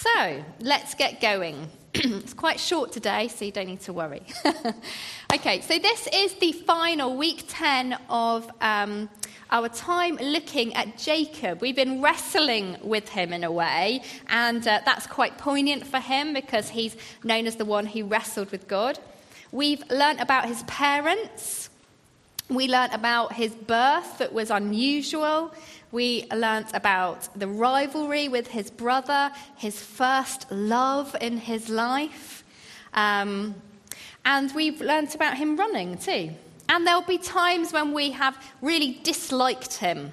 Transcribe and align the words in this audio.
So 0.00 0.42
let's 0.60 0.94
get 0.94 1.20
going. 1.20 1.68
it's 1.94 2.32
quite 2.32 2.58
short 2.58 2.90
today, 2.90 3.28
so 3.28 3.44
you 3.44 3.52
don't 3.52 3.66
need 3.66 3.82
to 3.82 3.92
worry. 3.92 4.22
okay, 5.34 5.60
so 5.60 5.78
this 5.78 6.08
is 6.10 6.32
the 6.36 6.52
final 6.52 7.18
week 7.18 7.44
10 7.48 7.98
of 8.08 8.50
um, 8.62 9.10
our 9.50 9.68
time 9.68 10.16
looking 10.16 10.72
at 10.72 10.96
Jacob. 10.96 11.60
We've 11.60 11.76
been 11.76 12.00
wrestling 12.00 12.78
with 12.82 13.10
him 13.10 13.34
in 13.34 13.44
a 13.44 13.52
way, 13.52 14.00
and 14.28 14.66
uh, 14.66 14.80
that's 14.86 15.06
quite 15.06 15.36
poignant 15.36 15.86
for 15.86 15.98
him 15.98 16.32
because 16.32 16.70
he's 16.70 16.96
known 17.22 17.46
as 17.46 17.56
the 17.56 17.66
one 17.66 17.84
who 17.84 18.06
wrestled 18.06 18.52
with 18.52 18.68
God. 18.68 18.98
We've 19.52 19.82
learnt 19.90 20.22
about 20.22 20.46
his 20.46 20.62
parents. 20.62 21.68
We 22.48 22.68
learnt 22.68 22.94
about 22.94 23.34
his 23.34 23.54
birth 23.54 24.16
that 24.16 24.32
was 24.32 24.50
unusual. 24.50 25.52
We 25.92 26.26
learnt 26.32 26.68
about 26.74 27.28
the 27.36 27.48
rivalry 27.48 28.28
with 28.28 28.48
his 28.48 28.70
brother, 28.70 29.32
his 29.56 29.80
first 29.80 30.50
love 30.50 31.16
in 31.20 31.38
his 31.38 31.68
life. 31.68 32.44
Um, 32.94 33.54
and 34.24 34.54
we've 34.54 34.80
learnt 34.80 35.14
about 35.14 35.36
him 35.36 35.56
running 35.56 35.98
too. 35.98 36.30
And 36.68 36.86
there'll 36.86 37.02
be 37.02 37.18
times 37.18 37.72
when 37.72 37.92
we 37.92 38.12
have 38.12 38.36
really 38.62 39.00
disliked 39.02 39.74
him. 39.74 40.12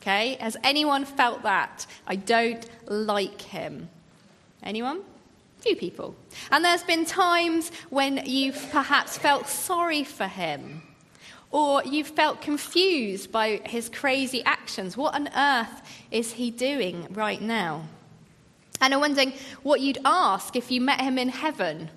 Okay? 0.00 0.38
Has 0.40 0.56
anyone 0.64 1.04
felt 1.04 1.42
that? 1.42 1.86
I 2.06 2.16
don't 2.16 2.64
like 2.86 3.42
him. 3.42 3.90
Anyone? 4.62 5.00
Few 5.60 5.76
people. 5.76 6.14
And 6.50 6.64
there's 6.64 6.82
been 6.82 7.04
times 7.04 7.70
when 7.90 8.22
you've 8.24 8.70
perhaps 8.70 9.18
felt 9.18 9.48
sorry 9.48 10.04
for 10.04 10.26
him. 10.26 10.82
Or 11.50 11.82
you've 11.84 12.08
felt 12.08 12.42
confused 12.42 13.32
by 13.32 13.60
his 13.64 13.88
crazy 13.88 14.42
actions. 14.44 14.96
What 14.96 15.14
on 15.14 15.28
earth 15.34 15.82
is 16.10 16.32
he 16.32 16.50
doing 16.50 17.06
right 17.10 17.40
now? 17.40 17.84
And 18.80 18.94
I'm 18.94 19.00
wondering 19.00 19.32
what 19.62 19.80
you'd 19.80 19.98
ask 20.04 20.54
if 20.56 20.70
you 20.70 20.80
met 20.80 21.00
him 21.00 21.18
in 21.18 21.28
heaven. 21.28 21.90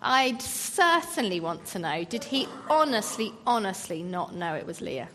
I'd 0.00 0.42
certainly 0.42 1.40
want 1.40 1.64
to 1.68 1.78
know 1.78 2.04
did 2.04 2.24
he 2.24 2.46
honestly, 2.68 3.32
honestly 3.46 4.02
not 4.02 4.34
know 4.34 4.54
it 4.54 4.66
was 4.66 4.80
Leah? 4.82 5.08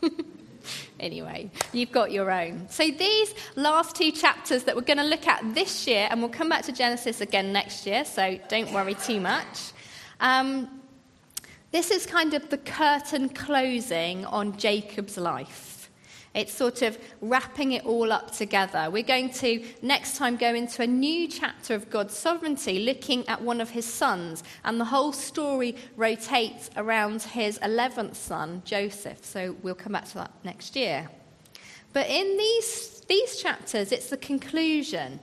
anyway, 1.00 1.50
you've 1.72 1.90
got 1.90 2.12
your 2.12 2.30
own. 2.30 2.68
So, 2.70 2.88
these 2.88 3.34
last 3.56 3.96
two 3.96 4.12
chapters 4.12 4.62
that 4.64 4.76
we're 4.76 4.82
going 4.82 4.98
to 4.98 5.04
look 5.04 5.26
at 5.26 5.54
this 5.54 5.86
year, 5.86 6.06
and 6.10 6.20
we'll 6.20 6.30
come 6.30 6.48
back 6.48 6.64
to 6.66 6.72
Genesis 6.72 7.20
again 7.20 7.52
next 7.52 7.84
year, 7.84 8.04
so 8.04 8.38
don't 8.48 8.72
worry 8.72 8.94
too 8.94 9.20
much. 9.20 9.72
Um, 10.20 10.81
this 11.72 11.90
is 11.90 12.06
kind 12.06 12.34
of 12.34 12.50
the 12.50 12.58
curtain 12.58 13.30
closing 13.30 14.24
on 14.26 14.56
Jacob's 14.58 15.16
life. 15.16 15.90
It's 16.34 16.52
sort 16.52 16.80
of 16.82 16.98
wrapping 17.20 17.72
it 17.72 17.84
all 17.84 18.10
up 18.10 18.30
together. 18.30 18.88
We're 18.90 19.02
going 19.02 19.30
to 19.34 19.62
next 19.82 20.16
time 20.16 20.36
go 20.36 20.54
into 20.54 20.82
a 20.82 20.86
new 20.86 21.28
chapter 21.28 21.74
of 21.74 21.90
God's 21.90 22.16
sovereignty, 22.16 22.84
looking 22.84 23.28
at 23.28 23.42
one 23.42 23.60
of 23.60 23.70
his 23.70 23.84
sons, 23.84 24.42
and 24.64 24.80
the 24.80 24.84
whole 24.84 25.12
story 25.12 25.76
rotates 25.96 26.70
around 26.76 27.22
his 27.22 27.58
11th 27.58 28.16
son, 28.16 28.62
Joseph. 28.64 29.24
So 29.24 29.56
we'll 29.62 29.74
come 29.74 29.92
back 29.92 30.06
to 30.08 30.14
that 30.14 30.32
next 30.44 30.74
year. 30.74 31.08
But 31.92 32.08
in 32.08 32.38
these, 32.38 33.02
these 33.08 33.36
chapters, 33.36 33.92
it's 33.92 34.08
the 34.08 34.16
conclusion 34.16 35.20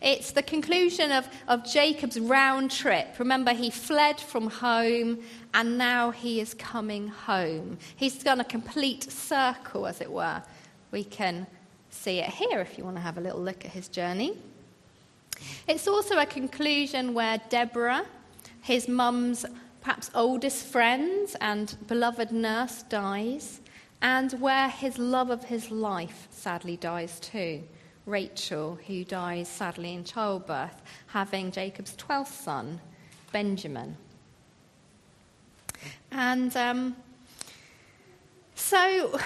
it's 0.00 0.32
the 0.32 0.42
conclusion 0.42 1.12
of, 1.12 1.28
of 1.46 1.64
Jacob's 1.64 2.18
round 2.18 2.70
trip. 2.70 3.18
Remember, 3.18 3.52
he 3.52 3.70
fled 3.70 4.18
from 4.18 4.48
home 4.48 5.18
and 5.52 5.76
now 5.76 6.10
he 6.10 6.40
is 6.40 6.54
coming 6.54 7.08
home. 7.08 7.76
He's 7.96 8.22
done 8.22 8.40
a 8.40 8.44
complete 8.44 9.10
circle, 9.10 9.86
as 9.86 10.00
it 10.00 10.10
were. 10.10 10.42
We 10.90 11.04
can 11.04 11.46
see 11.90 12.20
it 12.20 12.30
here 12.30 12.60
if 12.60 12.78
you 12.78 12.84
want 12.84 12.96
to 12.96 13.02
have 13.02 13.18
a 13.18 13.20
little 13.20 13.40
look 13.40 13.64
at 13.64 13.72
his 13.72 13.88
journey. 13.88 14.38
It's 15.68 15.86
also 15.86 16.18
a 16.18 16.26
conclusion 16.26 17.12
where 17.12 17.38
Deborah, 17.50 18.06
his 18.62 18.88
mum's 18.88 19.44
perhaps 19.82 20.10
oldest 20.14 20.66
friend 20.66 21.28
and 21.40 21.76
beloved 21.86 22.32
nurse, 22.32 22.84
dies, 22.84 23.60
and 24.02 24.32
where 24.40 24.68
his 24.68 24.98
love 24.98 25.30
of 25.30 25.44
his 25.44 25.70
life 25.70 26.28
sadly 26.30 26.76
dies 26.76 27.20
too. 27.20 27.62
Rachel, 28.10 28.78
who 28.86 29.04
dies 29.04 29.48
sadly 29.48 29.94
in 29.94 30.04
childbirth, 30.04 30.82
having 31.06 31.52
Jacob's 31.52 31.96
12th 31.96 32.32
son, 32.32 32.80
Benjamin. 33.32 33.96
And 36.10 36.54
um, 36.56 36.96
so 38.54 39.18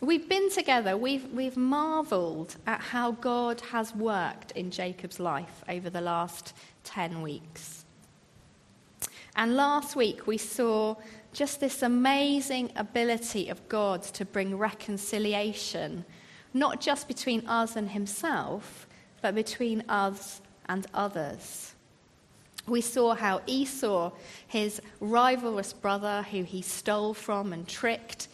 we've 0.00 0.28
been 0.28 0.50
together, 0.50 0.96
we've, 0.96 1.32
we've 1.32 1.56
marveled 1.56 2.56
at 2.66 2.80
how 2.80 3.12
God 3.12 3.60
has 3.72 3.94
worked 3.94 4.52
in 4.52 4.70
Jacob's 4.70 5.18
life 5.18 5.64
over 5.68 5.88
the 5.88 6.00
last 6.00 6.54
10 6.84 7.22
weeks. 7.22 7.84
And 9.34 9.56
last 9.56 9.96
week 9.96 10.26
we 10.26 10.36
saw 10.36 10.96
just 11.32 11.60
this 11.60 11.82
amazing 11.82 12.70
ability 12.76 13.48
of 13.48 13.66
God 13.68 14.02
to 14.02 14.24
bring 14.24 14.58
reconciliation 14.58 16.04
not 16.52 16.80
just 16.80 17.08
between 17.08 17.46
us 17.46 17.76
and 17.76 17.90
himself, 17.90 18.86
but 19.22 19.34
between 19.34 19.82
us 19.88 20.40
and 20.68 20.86
others. 20.94 21.74
We 22.66 22.80
saw 22.80 23.14
how 23.14 23.42
Esau, 23.46 24.12
his 24.46 24.80
rivalrous 25.00 25.72
brother 25.72 26.22
who 26.30 26.42
he 26.42 26.62
stole 26.62 27.14
from 27.14 27.52
and 27.52 27.66
tricked, 27.66 28.28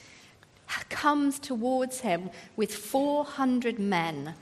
comes 0.88 1.38
towards 1.38 2.00
him 2.00 2.30
with 2.56 2.74
400 2.74 3.78
men. 3.78 4.34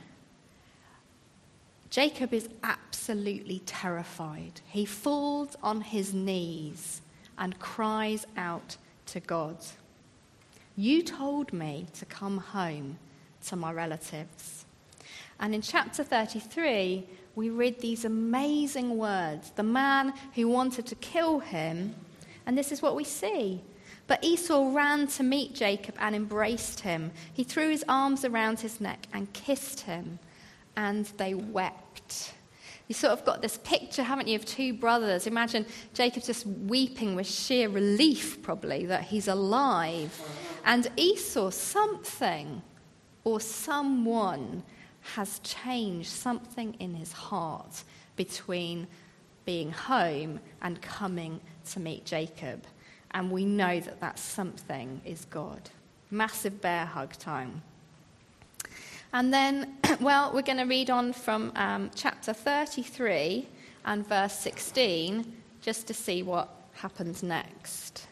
Jacob 1.91 2.33
is 2.33 2.49
absolutely 2.63 3.61
terrified. 3.67 4.61
He 4.67 4.85
falls 4.85 5.57
on 5.63 5.81
his 5.81 6.13
knees 6.13 7.03
and 7.39 7.59
cries 7.59 8.27
out 8.37 8.77
to 9.07 9.21
God. 9.21 9.59
You 10.77 11.03
told 11.03 11.53
me 11.53 11.87
to 11.95 12.05
come 12.05 12.39
home 12.39 12.99
to 13.49 13.57
my 13.57 13.73
relatives. 13.73 14.65
And 15.41 15.55
in 15.55 15.63
chapter 15.63 16.05
33, 16.05 17.07
we 17.35 17.51
read 17.51 17.81
these 17.81 18.05
amazing 18.05 18.97
words. 18.97 19.51
The 19.51 19.63
man 19.63 20.15
who 20.35 20.49
wanted 20.49 20.87
to 20.87 20.95
kill 20.97 21.41
him, 21.41 21.95
and 22.47 22.57
this 22.57 22.71
is 22.71 22.83
what 22.83 22.95
we 22.95 23.05
see. 23.05 23.63
But 24.07 24.23
Esau 24.23 24.73
ran 24.75 25.07
to 25.09 25.23
meet 25.23 25.55
Jacob 25.55 25.95
and 25.99 26.15
embraced 26.15 26.81
him. 26.81 27.11
He 27.33 27.43
threw 27.43 27.71
his 27.71 27.85
arms 27.89 28.25
around 28.25 28.61
his 28.61 28.81
neck 28.81 29.07
and 29.13 29.33
kissed 29.33 29.81
him, 29.81 30.19
and 30.77 31.07
they 31.17 31.35
wept. 31.35 32.35
You 32.87 32.95
sort 32.95 33.15
of 33.15 33.25
got 33.25 33.41
this 33.41 33.57
picture, 33.59 34.03
haven't 34.03 34.29
you, 34.29 34.37
of 34.37 34.45
two 34.45 34.75
brothers. 34.75 35.27
Imagine 35.27 35.65
Jacob 35.95 36.23
just 36.23 36.47
weeping 36.47 37.17
with 37.17 37.27
sheer 37.27 37.71
relief, 37.71 38.43
probably, 38.43 38.85
that 38.87 39.05
he's 39.05 39.27
alive. 39.27 40.21
And 40.67 40.91
Esau, 40.97 41.49
something 41.51 42.63
or 43.25 43.41
someone 43.41 44.63
has 45.15 45.39
changed 45.41 46.11
something 46.11 46.75
in 46.79 46.95
his 46.95 47.13
heart 47.13 47.83
between 48.17 48.87
being 49.45 49.71
home 49.71 50.41
and 50.63 50.81
coming 50.81 51.41
to 51.71 51.81
meet 51.81 52.05
Jacob. 52.05 52.65
And 53.11 53.31
we 53.31 53.45
know 53.45 53.81
that 53.81 54.01
that 54.01 54.19
something 54.19 55.01
is 55.05 55.27
God. 55.27 55.71
Massive 56.11 56.61
bear 56.61 56.87
hug 56.87 57.13
time. 57.19 57.63
And 59.13 59.33
then, 59.33 59.77
well, 60.01 60.33
we're 60.35 60.43
going 60.43 60.59
to 60.59 60.65
read 60.65 60.91
on 60.91 61.13
from 61.13 61.53
um, 61.55 61.91
chapter 61.95 62.33
33 62.33 63.47
and 63.85 64.07
verse 64.07 64.39
16 64.39 65.33
just 65.61 65.87
to 65.87 65.95
see 65.95 66.23
what 66.23 66.49
happens 66.73 67.23
next. 67.23 68.07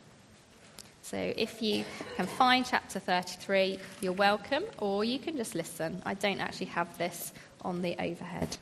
So 1.12 1.18
if 1.36 1.60
you 1.60 1.84
can 2.16 2.26
find 2.26 2.64
chapter 2.64 2.98
33, 2.98 3.78
you're 4.00 4.14
welcome, 4.14 4.64
or 4.78 5.04
you 5.04 5.18
can 5.18 5.36
just 5.36 5.54
listen. 5.54 6.00
I 6.06 6.14
don't 6.14 6.40
actually 6.40 6.66
have 6.66 6.96
this 6.96 7.34
on 7.60 7.82
the 7.82 7.94
overhead. 8.02 8.56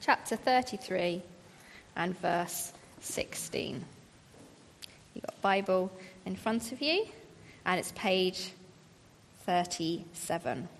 Chapter 0.00 0.36
33 0.36 1.20
and 1.94 2.18
verse 2.20 2.72
16. 3.02 3.84
You've 5.12 5.26
got 5.26 5.42
Bible 5.42 5.92
in 6.24 6.36
front 6.36 6.72
of 6.72 6.80
you, 6.80 7.04
and 7.66 7.78
it's 7.78 7.92
page 7.92 8.52
37. 9.44 10.70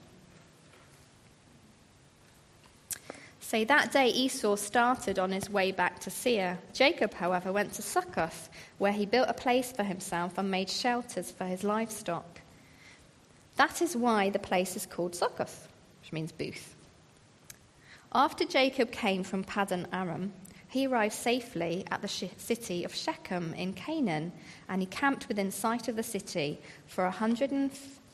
So 3.50 3.64
that 3.64 3.90
day 3.90 4.10
Esau 4.10 4.54
started 4.54 5.18
on 5.18 5.32
his 5.32 5.50
way 5.50 5.72
back 5.72 5.98
to 6.02 6.08
Seir. 6.10 6.56
Jacob, 6.72 7.12
however, 7.12 7.52
went 7.52 7.72
to 7.72 7.82
Succoth, 7.82 8.48
where 8.78 8.92
he 8.92 9.04
built 9.04 9.28
a 9.28 9.34
place 9.34 9.72
for 9.72 9.82
himself 9.82 10.38
and 10.38 10.48
made 10.48 10.70
shelters 10.70 11.32
for 11.32 11.46
his 11.46 11.64
livestock. 11.64 12.42
That 13.56 13.82
is 13.82 13.96
why 13.96 14.30
the 14.30 14.38
place 14.38 14.76
is 14.76 14.86
called 14.86 15.16
Succoth, 15.16 15.66
which 16.00 16.12
means 16.12 16.30
booth. 16.30 16.76
After 18.12 18.44
Jacob 18.44 18.92
came 18.92 19.24
from 19.24 19.42
Paddan 19.42 19.88
Aram, 19.92 20.32
he 20.68 20.86
arrived 20.86 21.14
safely 21.14 21.84
at 21.90 22.02
the 22.02 22.30
city 22.36 22.84
of 22.84 22.94
Shechem 22.94 23.52
in 23.54 23.72
Canaan, 23.72 24.30
and 24.68 24.80
he 24.80 24.86
camped 24.86 25.26
within 25.26 25.50
sight 25.50 25.88
of 25.88 25.96
the 25.96 26.04
city 26.04 26.60
for 26.86 27.04
a 27.04 27.10
hundred, 27.10 27.50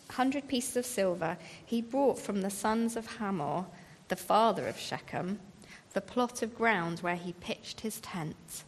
hundred 0.08 0.48
pieces 0.48 0.78
of 0.78 0.86
silver 0.86 1.36
he 1.66 1.82
brought 1.82 2.18
from 2.18 2.40
the 2.40 2.48
sons 2.48 2.96
of 2.96 3.18
Hamor 3.18 3.66
the 4.08 4.16
father 4.16 4.66
of 4.66 4.78
Shechem, 4.78 5.40
the 5.92 6.00
plot 6.00 6.42
of 6.42 6.56
ground 6.56 7.00
where 7.00 7.16
he 7.16 7.32
pitched 7.32 7.80
his 7.80 8.00
tent. 8.00 8.64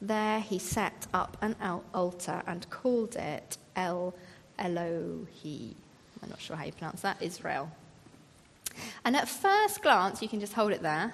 There 0.00 0.40
he 0.40 0.58
set 0.58 1.06
up 1.12 1.36
an 1.42 1.56
altar 1.94 2.42
and 2.46 2.68
called 2.70 3.16
it 3.16 3.58
El 3.76 4.14
Elohe. 4.58 5.74
I'm 6.22 6.30
not 6.30 6.40
sure 6.40 6.56
how 6.56 6.64
you 6.64 6.72
pronounce 6.72 7.02
that, 7.02 7.20
Israel. 7.20 7.70
And 9.04 9.16
at 9.16 9.28
first 9.28 9.82
glance, 9.82 10.22
you 10.22 10.28
can 10.28 10.40
just 10.40 10.54
hold 10.54 10.72
it 10.72 10.82
there. 10.82 11.12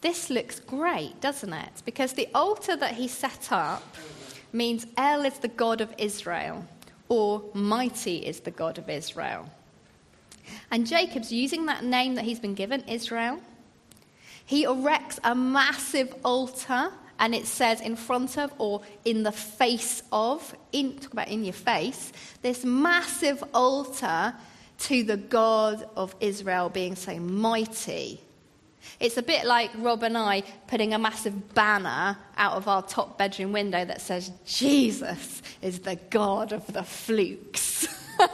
This 0.00 0.30
looks 0.30 0.60
great, 0.60 1.20
doesn't 1.20 1.52
it? 1.52 1.82
Because 1.84 2.12
the 2.12 2.28
altar 2.34 2.76
that 2.76 2.94
he 2.94 3.08
set 3.08 3.50
up 3.50 3.96
means 4.52 4.86
El 4.96 5.24
is 5.24 5.38
the 5.38 5.48
God 5.48 5.80
of 5.80 5.92
Israel, 5.98 6.64
or 7.08 7.42
mighty 7.54 8.18
is 8.18 8.40
the 8.40 8.50
God 8.50 8.78
of 8.78 8.88
Israel. 8.88 9.50
And 10.70 10.86
Jacob's 10.86 11.32
using 11.32 11.66
that 11.66 11.84
name 11.84 12.14
that 12.16 12.24
he's 12.24 12.40
been 12.40 12.54
given, 12.54 12.82
Israel. 12.88 13.40
He 14.44 14.64
erects 14.64 15.18
a 15.24 15.34
massive 15.34 16.14
altar, 16.24 16.92
and 17.18 17.34
it 17.34 17.46
says 17.46 17.80
in 17.80 17.96
front 17.96 18.38
of 18.38 18.52
or 18.58 18.82
in 19.04 19.22
the 19.22 19.32
face 19.32 20.02
of, 20.12 20.54
in, 20.72 20.98
talk 20.98 21.12
about 21.12 21.28
in 21.28 21.44
your 21.44 21.52
face, 21.52 22.12
this 22.42 22.64
massive 22.64 23.42
altar 23.52 24.34
to 24.78 25.02
the 25.02 25.16
God 25.16 25.88
of 25.96 26.14
Israel 26.20 26.68
being 26.68 26.94
so 26.94 27.18
mighty. 27.18 28.20
It's 29.00 29.16
a 29.16 29.22
bit 29.22 29.44
like 29.46 29.70
Rob 29.76 30.02
and 30.02 30.16
I 30.16 30.42
putting 30.68 30.94
a 30.94 30.98
massive 30.98 31.54
banner 31.54 32.16
out 32.36 32.52
of 32.54 32.68
our 32.68 32.82
top 32.82 33.18
bedroom 33.18 33.52
window 33.52 33.84
that 33.84 34.00
says, 34.00 34.30
Jesus 34.44 35.42
is 35.60 35.80
the 35.80 35.96
God 36.10 36.52
of 36.52 36.66
the 36.72 36.82
flukes. 36.82 37.88
we'll 38.18 38.28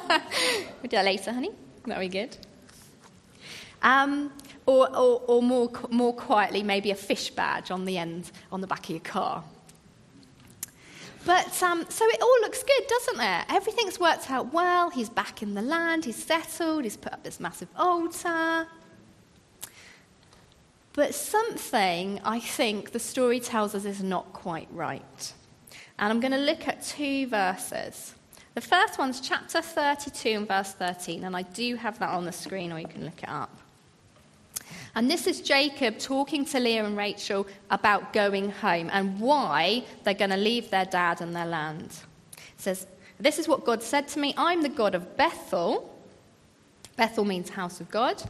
do 0.82 0.88
that 0.90 1.04
later, 1.04 1.32
honey. 1.32 1.50
That 1.86 1.98
be 1.98 2.08
good. 2.08 2.36
Um, 3.82 4.32
or, 4.66 4.88
or, 4.96 5.22
or 5.26 5.42
more, 5.42 5.70
more 5.90 6.14
quietly, 6.14 6.62
maybe 6.62 6.92
a 6.92 6.94
fish 6.94 7.30
badge 7.30 7.70
on 7.70 7.84
the 7.84 7.98
end, 7.98 8.30
on 8.52 8.60
the 8.60 8.68
back 8.68 8.84
of 8.84 8.90
your 8.90 9.00
car. 9.00 9.42
But 11.24 11.62
um, 11.62 11.84
so 11.88 12.04
it 12.08 12.20
all 12.20 12.40
looks 12.40 12.62
good, 12.62 12.86
doesn't 12.88 13.20
it? 13.20 13.44
Everything's 13.48 14.00
worked 14.00 14.30
out 14.30 14.52
well. 14.52 14.90
He's 14.90 15.08
back 15.08 15.42
in 15.42 15.54
the 15.54 15.62
land, 15.62 16.04
he's 16.04 16.22
settled, 16.22 16.84
he's 16.84 16.96
put 16.96 17.12
up 17.12 17.22
this 17.22 17.38
massive 17.38 17.68
altar. 17.76 18.66
But 20.94 21.14
something 21.14 22.20
I 22.24 22.38
think 22.40 22.92
the 22.92 22.98
story 22.98 23.40
tells 23.40 23.74
us 23.74 23.84
is 23.84 24.02
not 24.02 24.32
quite 24.32 24.68
right. 24.72 25.32
And 25.98 26.12
I'm 26.12 26.20
going 26.20 26.32
to 26.32 26.38
look 26.38 26.68
at 26.68 26.82
two 26.82 27.28
verses. 27.28 28.14
The 28.54 28.60
first 28.60 28.98
one's 28.98 29.20
chapter 29.20 29.62
32 29.62 30.28
and 30.28 30.48
verse 30.48 30.72
13, 30.72 31.24
and 31.24 31.34
I 31.34 31.42
do 31.42 31.74
have 31.76 31.98
that 32.00 32.10
on 32.10 32.26
the 32.26 32.32
screen, 32.32 32.70
or 32.70 32.78
you 32.78 32.86
can 32.86 33.04
look 33.04 33.22
it 33.22 33.28
up. 33.28 33.56
And 34.94 35.10
this 35.10 35.26
is 35.26 35.40
Jacob 35.40 35.98
talking 35.98 36.44
to 36.46 36.60
Leah 36.60 36.84
and 36.84 36.96
Rachel 36.96 37.46
about 37.70 38.12
going 38.12 38.50
home 38.50 38.90
and 38.92 39.18
why 39.18 39.84
they're 40.04 40.12
going 40.12 40.30
to 40.30 40.36
leave 40.36 40.68
their 40.68 40.84
dad 40.84 41.22
and 41.22 41.34
their 41.34 41.46
land. 41.46 41.96
It 42.36 42.60
says, 42.60 42.86
This 43.18 43.38
is 43.38 43.48
what 43.48 43.64
God 43.64 43.82
said 43.82 44.06
to 44.08 44.18
me 44.18 44.34
I'm 44.36 44.62
the 44.62 44.68
God 44.68 44.94
of 44.94 45.16
Bethel. 45.16 45.88
Bethel 46.96 47.24
means 47.24 47.48
house 47.48 47.80
of 47.80 47.90
God 47.90 48.22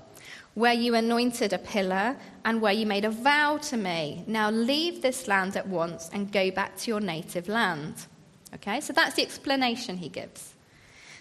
where 0.55 0.75
you 0.75 0.95
anointed 0.95 1.53
a 1.53 1.59
pillar 1.59 2.17
and 2.45 2.61
where 2.61 2.73
you 2.73 2.85
made 2.85 3.05
a 3.05 3.11
vow 3.11 3.57
to 3.57 3.77
me. 3.77 4.23
Now 4.27 4.51
leave 4.51 5.01
this 5.01 5.27
land 5.27 5.57
at 5.57 5.67
once 5.67 6.11
and 6.13 6.31
go 6.31 6.51
back 6.51 6.77
to 6.79 6.91
your 6.91 7.01
native 7.01 7.49
land. 7.49 8.07
Okay, 8.55 8.81
so 8.81 8.93
that's 8.93 9.15
the 9.15 9.23
explanation 9.23 9.97
he 9.97 10.09
gives. 10.09 10.55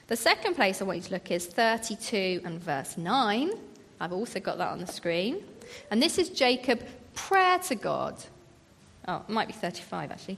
The 0.07 0.15
second 0.15 0.55
place 0.55 0.81
I 0.81 0.85
want 0.85 0.97
you 0.97 1.03
to 1.03 1.11
look 1.13 1.31
is 1.31 1.45
32 1.45 2.41
and 2.43 2.59
verse 2.59 2.97
9. 2.97 3.51
I've 3.99 4.11
also 4.11 4.39
got 4.39 4.57
that 4.57 4.69
on 4.69 4.79
the 4.79 4.87
screen. 4.87 5.43
And 5.89 6.01
this 6.01 6.17
is 6.17 6.29
Jacob' 6.29 6.83
prayer 7.13 7.59
to 7.59 7.75
God. 7.75 8.15
Oh, 9.07 9.23
it 9.27 9.29
might 9.29 9.47
be 9.47 9.53
35 9.53 10.11
actually. 10.11 10.37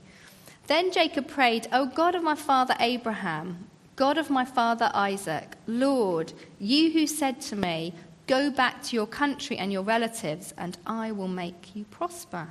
Then 0.66 0.92
Jacob 0.92 1.28
prayed, 1.28 1.68
O 1.72 1.86
God 1.86 2.14
of 2.14 2.22
my 2.22 2.34
father 2.34 2.74
Abraham, 2.80 3.66
God 3.96 4.16
of 4.16 4.30
my 4.30 4.44
father 4.44 4.90
Isaac, 4.94 5.56
Lord, 5.66 6.32
you 6.58 6.92
who 6.92 7.06
said 7.06 7.40
to 7.42 7.56
me, 7.56 7.92
Go 8.26 8.50
back 8.50 8.82
to 8.84 8.96
your 8.96 9.06
country 9.06 9.58
and 9.58 9.70
your 9.70 9.82
relatives, 9.82 10.54
and 10.56 10.78
I 10.86 11.12
will 11.12 11.28
make 11.28 11.76
you 11.76 11.84
prosper. 11.84 12.48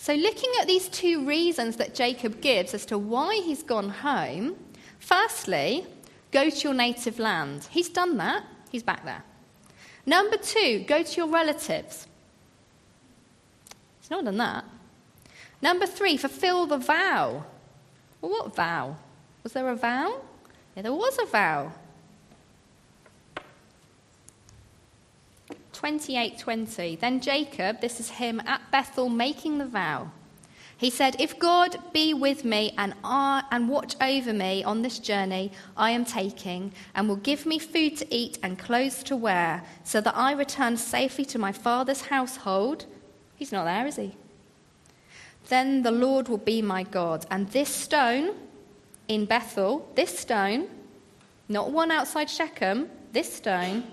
So, 0.00 0.14
looking 0.14 0.50
at 0.58 0.66
these 0.66 0.88
two 0.88 1.26
reasons 1.26 1.76
that 1.76 1.94
Jacob 1.94 2.40
gives 2.40 2.72
as 2.72 2.86
to 2.86 2.96
why 2.96 3.42
he's 3.44 3.62
gone 3.62 3.90
home, 3.90 4.56
firstly, 4.98 5.84
go 6.32 6.48
to 6.48 6.56
your 6.56 6.72
native 6.72 7.18
land. 7.18 7.68
He's 7.70 7.90
done 7.90 8.16
that, 8.16 8.44
he's 8.70 8.82
back 8.82 9.04
there. 9.04 9.22
Number 10.06 10.38
two, 10.38 10.86
go 10.88 11.02
to 11.02 11.16
your 11.18 11.28
relatives. 11.28 12.06
He's 14.00 14.10
not 14.10 14.24
done 14.24 14.38
that. 14.38 14.64
Number 15.60 15.84
three, 15.84 16.16
fulfill 16.16 16.64
the 16.64 16.78
vow. 16.78 17.44
Well, 18.22 18.30
what 18.30 18.56
vow? 18.56 18.96
Was 19.42 19.52
there 19.52 19.68
a 19.68 19.76
vow? 19.76 20.22
Yeah, 20.76 20.82
there 20.84 20.94
was 20.94 21.18
a 21.22 21.26
vow. 21.26 21.74
28:20. 25.80 26.98
Then 26.98 27.20
Jacob, 27.20 27.80
this 27.80 28.00
is 28.00 28.10
him 28.10 28.40
at 28.46 28.70
Bethel 28.70 29.08
making 29.08 29.58
the 29.58 29.66
vow. 29.66 30.10
He 30.76 30.88
said, 30.88 31.16
If 31.18 31.38
God 31.38 31.76
be 31.92 32.14
with 32.14 32.42
me 32.42 32.72
and, 32.78 32.94
I, 33.04 33.42
and 33.50 33.68
watch 33.68 33.96
over 34.00 34.32
me 34.32 34.64
on 34.64 34.80
this 34.80 34.98
journey 34.98 35.52
I 35.76 35.90
am 35.90 36.06
taking, 36.06 36.72
and 36.94 37.06
will 37.06 37.16
give 37.16 37.44
me 37.44 37.58
food 37.58 37.98
to 37.98 38.14
eat 38.14 38.38
and 38.42 38.58
clothes 38.58 39.02
to 39.04 39.16
wear, 39.16 39.62
so 39.84 40.00
that 40.00 40.16
I 40.16 40.32
return 40.32 40.78
safely 40.78 41.26
to 41.26 41.38
my 41.38 41.52
father's 41.52 42.00
household, 42.00 42.86
he's 43.36 43.52
not 43.52 43.64
there, 43.64 43.86
is 43.86 43.96
he? 43.96 44.16
Then 45.48 45.82
the 45.82 45.90
Lord 45.90 46.28
will 46.28 46.38
be 46.38 46.62
my 46.62 46.82
God. 46.82 47.26
And 47.30 47.48
this 47.48 47.68
stone 47.68 48.34
in 49.06 49.26
Bethel, 49.26 49.90
this 49.96 50.18
stone, 50.18 50.68
not 51.48 51.72
one 51.72 51.90
outside 51.90 52.30
Shechem, 52.30 52.88
this 53.12 53.30
stone, 53.30 53.84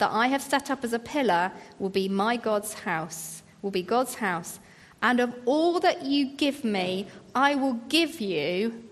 that 0.00 0.10
I 0.10 0.26
have 0.26 0.42
set 0.42 0.70
up 0.70 0.82
as 0.82 0.92
a 0.92 0.98
pillar 0.98 1.52
will 1.78 1.90
be 1.90 2.08
my 2.08 2.36
God's 2.36 2.74
house, 2.74 3.42
will 3.62 3.70
be 3.70 3.82
God's 3.82 4.16
house. 4.16 4.58
And 5.02 5.20
of 5.20 5.34
all 5.46 5.78
that 5.80 6.02
you 6.02 6.26
give 6.26 6.64
me, 6.64 7.06
I 7.34 7.54
will 7.54 7.74
give 7.88 8.20
you 8.20 8.82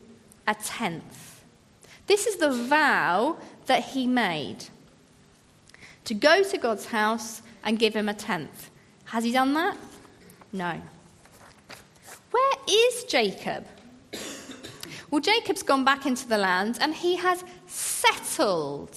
a 0.46 0.54
tenth. 0.54 1.44
This 2.06 2.26
is 2.26 2.36
the 2.36 2.52
vow 2.52 3.36
that 3.66 3.84
he 3.84 4.06
made 4.06 4.64
to 6.04 6.14
go 6.14 6.42
to 6.42 6.56
God's 6.56 6.86
house 6.86 7.42
and 7.64 7.78
give 7.78 7.94
him 7.94 8.08
a 8.08 8.14
tenth. 8.14 8.70
Has 9.04 9.24
he 9.24 9.32
done 9.32 9.52
that? 9.54 9.76
No. 10.52 10.80
Where 12.30 12.56
is 12.68 13.04
Jacob? 13.04 13.66
Well, 15.10 15.20
Jacob's 15.20 15.62
gone 15.62 15.84
back 15.84 16.04
into 16.04 16.28
the 16.28 16.38
land 16.38 16.78
and 16.80 16.94
he 16.94 17.16
has 17.16 17.42
settled 17.66 18.96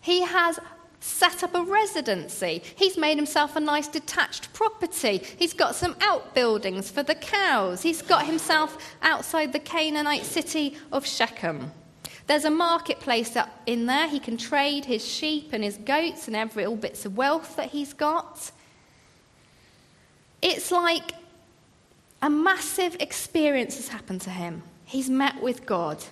he 0.00 0.22
has 0.22 0.58
set 1.00 1.42
up 1.42 1.54
a 1.54 1.62
residency. 1.62 2.62
He's 2.76 2.98
made 2.98 3.16
himself 3.16 3.56
a 3.56 3.60
nice 3.60 3.88
detached 3.88 4.52
property. 4.52 5.22
He's 5.38 5.54
got 5.54 5.74
some 5.74 5.96
outbuildings 6.00 6.90
for 6.90 7.02
the 7.02 7.14
cows. 7.14 7.82
He's 7.82 8.02
got 8.02 8.26
himself 8.26 8.96
outside 9.02 9.52
the 9.52 9.58
Canaanite 9.58 10.24
city 10.24 10.76
of 10.92 11.06
Shechem. 11.06 11.72
There's 12.26 12.44
a 12.44 12.50
marketplace 12.50 13.34
up 13.34 13.50
in 13.66 13.86
there. 13.86 14.08
He 14.08 14.20
can 14.20 14.36
trade 14.36 14.84
his 14.84 15.04
sheep 15.04 15.52
and 15.52 15.64
his 15.64 15.78
goats 15.78 16.28
and 16.28 16.36
every 16.36 16.64
little 16.64 16.76
bits 16.76 17.04
of 17.04 17.16
wealth 17.16 17.56
that 17.56 17.70
he's 17.70 17.92
got. 17.92 18.52
It's 20.42 20.70
like 20.70 21.12
a 22.22 22.30
massive 22.30 22.96
experience 23.00 23.76
has 23.76 23.88
happened 23.88 24.20
to 24.22 24.30
him. 24.30 24.62
He's 24.84 25.10
met 25.10 25.42
with 25.42 25.66
God. 25.66 26.04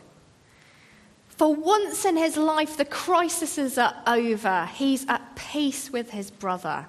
For 1.38 1.54
once 1.54 2.04
in 2.04 2.16
his 2.16 2.36
life, 2.36 2.76
the 2.76 2.84
crises 2.84 3.78
are 3.78 3.94
uh, 4.04 4.16
over. 4.16 4.66
He's 4.74 5.06
at 5.08 5.36
peace 5.36 5.88
with 5.88 6.10
his 6.10 6.32
brother. 6.32 6.86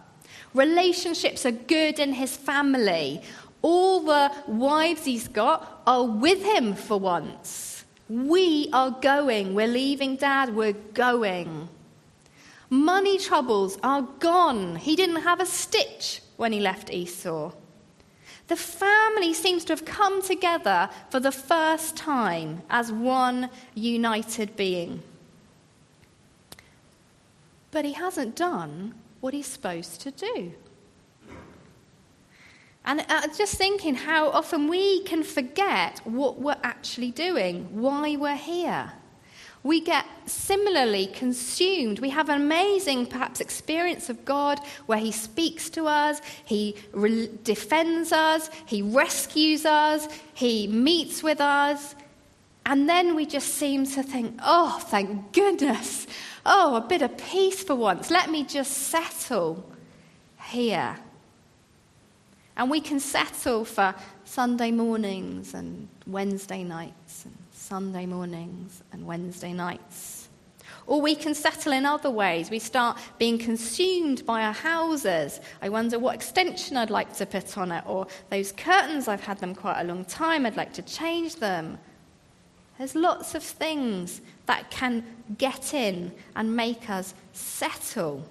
Relationships 0.56 1.46
are 1.46 1.52
good 1.52 2.00
in 2.00 2.14
his 2.14 2.36
family. 2.36 3.22
All 3.62 4.00
the 4.00 4.32
wives 4.48 5.06
he's 5.06 5.28
got 5.28 5.84
are 5.86 6.04
with 6.04 6.42
him 6.42 6.74
for 6.74 7.00
once. 7.00 7.86
We 8.10 8.72
are 8.74 8.90
going. 8.90 9.54
We're 9.54 9.68
leaving 9.68 10.16
dad. 10.16 10.56
We're 10.56 10.74
going. 10.74 11.70
Money 12.72 13.20
troubles 13.20 13.78
are 13.84 14.02
gone. 14.20 14.78
He 14.78 14.96
didn't 14.96 15.22
have 15.22 15.42
a 15.42 15.46
stitch 15.46 16.24
when 16.38 16.54
he 16.54 16.60
left 16.60 16.90
Esau. 16.90 17.52
The 18.50 18.56
family 18.56 19.34
seems 19.36 19.64
to 19.66 19.74
have 19.74 19.86
come 19.86 20.24
together 20.24 20.90
for 21.12 21.20
the 21.20 21.32
first 21.32 21.96
time 21.96 22.64
as 22.70 22.92
one 22.92 23.52
united 23.76 24.56
being. 24.56 25.04
But 27.70 27.86
he 27.86 27.94
hasn't 27.94 28.36
done 28.36 28.96
what 29.20 29.36
he's 29.36 29.46
supposed 29.46 30.02
to 30.02 30.12
do. 30.12 30.54
And 32.86 33.06
uh, 33.08 33.28
just 33.38 33.54
thinking 33.54 33.94
how 33.94 34.30
often 34.30 34.68
we 34.68 35.04
can 35.04 35.22
forget 35.22 36.02
what 36.04 36.40
we're 36.40 36.58
actually 36.64 37.12
doing, 37.12 37.68
why 37.72 38.16
we're 38.16 38.36
here. 38.36 38.94
We 39.64 39.82
get 39.82 40.06
similarly 40.26 41.08
consumed. 41.08 42.00
We 42.00 42.10
have 42.12 42.30
an 42.30 42.42
amazing, 42.42 43.08
perhaps, 43.08 43.42
experience 43.42 44.10
of 44.10 44.24
God 44.24 44.60
where 44.86 45.00
He 45.00 45.12
speaks 45.12 45.70
to 45.72 45.86
us, 45.86 46.22
He 46.46 46.76
re- 46.94 47.30
defends 47.44 48.12
us, 48.12 48.50
He 48.66 48.82
rescues 48.82 49.66
us, 49.66 50.08
He 50.34 50.68
meets 50.68 51.22
with 51.22 51.42
us. 51.42 51.96
And 52.66 52.88
then 52.88 53.16
we 53.16 53.26
just 53.26 53.56
seem 53.56 53.86
to 53.88 54.04
think, 54.04 54.40
oh, 54.44 54.80
thank 54.90 55.34
goodness. 55.34 56.08
Oh, 56.46 56.76
a 56.76 56.82
bit 56.82 57.02
of 57.02 57.18
peace 57.18 57.64
for 57.64 57.76
once. 57.76 58.12
Let 58.12 58.30
me 58.30 58.44
just 58.44 58.72
settle 58.72 59.66
here. 60.46 60.98
And 62.56 62.70
we 62.70 62.80
can 62.80 63.00
settle 63.00 63.66
for 63.66 63.96
Sunday 64.24 64.72
mornings 64.72 65.54
and 65.54 65.88
Wednesday 66.06 66.64
nights 66.64 67.26
and 67.26 67.36
Sunday 67.70 68.08
mornings 68.08 68.82
and 68.92 69.06
Wednesday 69.06 69.54
nights. 69.54 70.28
Or 70.88 71.00
we 71.00 71.14
can 71.14 71.36
settle 71.36 71.72
in 71.72 71.86
other 71.86 72.10
ways. 72.10 72.50
We 72.50 72.58
start 72.58 72.98
being 73.20 73.38
consumed 73.38 74.26
by 74.26 74.42
our 74.42 74.54
houses. 74.54 75.40
I 75.62 75.70
wonder 75.70 76.00
what 76.00 76.16
extension 76.16 76.78
I'd 76.78 76.90
like 76.90 77.16
to 77.18 77.28
put 77.28 77.60
on 77.60 77.72
it. 77.72 77.84
Or 77.86 78.08
those 78.32 78.52
curtains, 78.52 79.08
I've 79.08 79.22
had 79.22 79.38
them 79.38 79.54
quite 79.54 79.82
a 79.82 79.84
long 79.84 80.04
time, 80.06 80.48
I'd 80.48 80.58
like 80.58 80.74
to 80.74 80.82
change 80.82 81.36
them. 81.36 81.78
There's 82.80 82.96
lots 82.96 83.36
of 83.36 83.44
things 83.44 84.22
that 84.48 84.72
can 84.72 85.06
get 85.38 85.76
in 85.76 86.12
and 86.36 86.56
make 86.56 86.90
us 86.90 87.14
settle. 87.34 88.28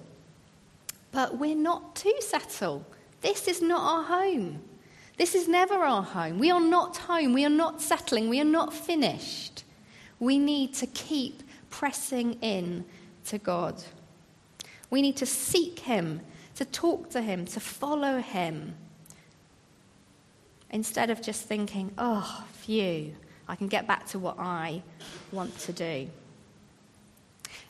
But 1.13 1.37
we're 1.37 1.55
not 1.55 1.95
to 1.95 2.13
settle. 2.19 2.85
This 3.21 3.47
is 3.47 3.61
not 3.61 3.79
our 3.79 4.03
home. 4.03 4.59
This 5.19 5.35
is 5.35 5.49
never 5.49 5.73
our 5.73 6.01
home. 6.01 6.39
We 6.39 6.49
are 6.49 6.61
not 6.61 6.95
home. 6.95 7.33
We 7.33 7.43
are 7.43 7.49
not 7.49 7.81
settling. 7.81 8.29
We 8.29 8.39
are 8.39 8.45
not 8.45 8.73
finished. 8.73 9.65
We 10.17 10.39
need 10.39 10.73
to 10.75 10.87
keep 10.87 11.43
pressing 11.69 12.35
in 12.35 12.85
to 13.25 13.37
God. 13.37 13.83
We 14.89 15.01
need 15.01 15.17
to 15.17 15.25
seek 15.25 15.79
Him, 15.79 16.21
to 16.55 16.63
talk 16.63 17.09
to 17.09 17.21
Him, 17.21 17.45
to 17.47 17.59
follow 17.59 18.19
Him. 18.19 18.75
Instead 20.71 21.09
of 21.09 21.21
just 21.21 21.43
thinking, 21.43 21.91
oh, 21.97 22.45
phew, 22.53 23.13
I 23.49 23.57
can 23.57 23.67
get 23.67 23.85
back 23.85 24.07
to 24.07 24.19
what 24.19 24.39
I 24.39 24.81
want 25.33 25.59
to 25.59 25.73
do. 25.73 26.07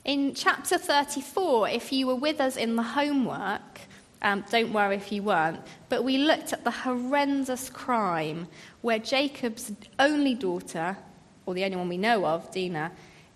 In 0.06 0.36
chapter 0.36 0.78
34, 0.78 1.70
if 1.70 1.92
you 1.92 2.06
were 2.06 2.16
with 2.16 2.40
us 2.40 2.58
in 2.58 2.76
the 2.76 2.84
homework, 2.84 3.82
um, 4.22 4.44
don't 4.52 4.74
worry 4.74 4.96
if 4.96 5.12
you 5.12 5.24
weren't. 5.24 5.60
But 5.88 6.04
we 6.04 6.18
looked 6.18 6.54
at 6.54 6.64
the 6.64 6.72
horrendous 6.72 7.70
crime 7.70 8.48
where 8.82 9.00
Jacob's 9.00 9.72
only 9.98 10.36
daughter, 10.36 10.98
or 11.46 11.54
the 11.54 11.64
only 11.64 11.78
one 11.78 11.90
we 11.90 11.98
know 11.98 12.26
of, 12.26 12.52
Dinah, 12.54 12.92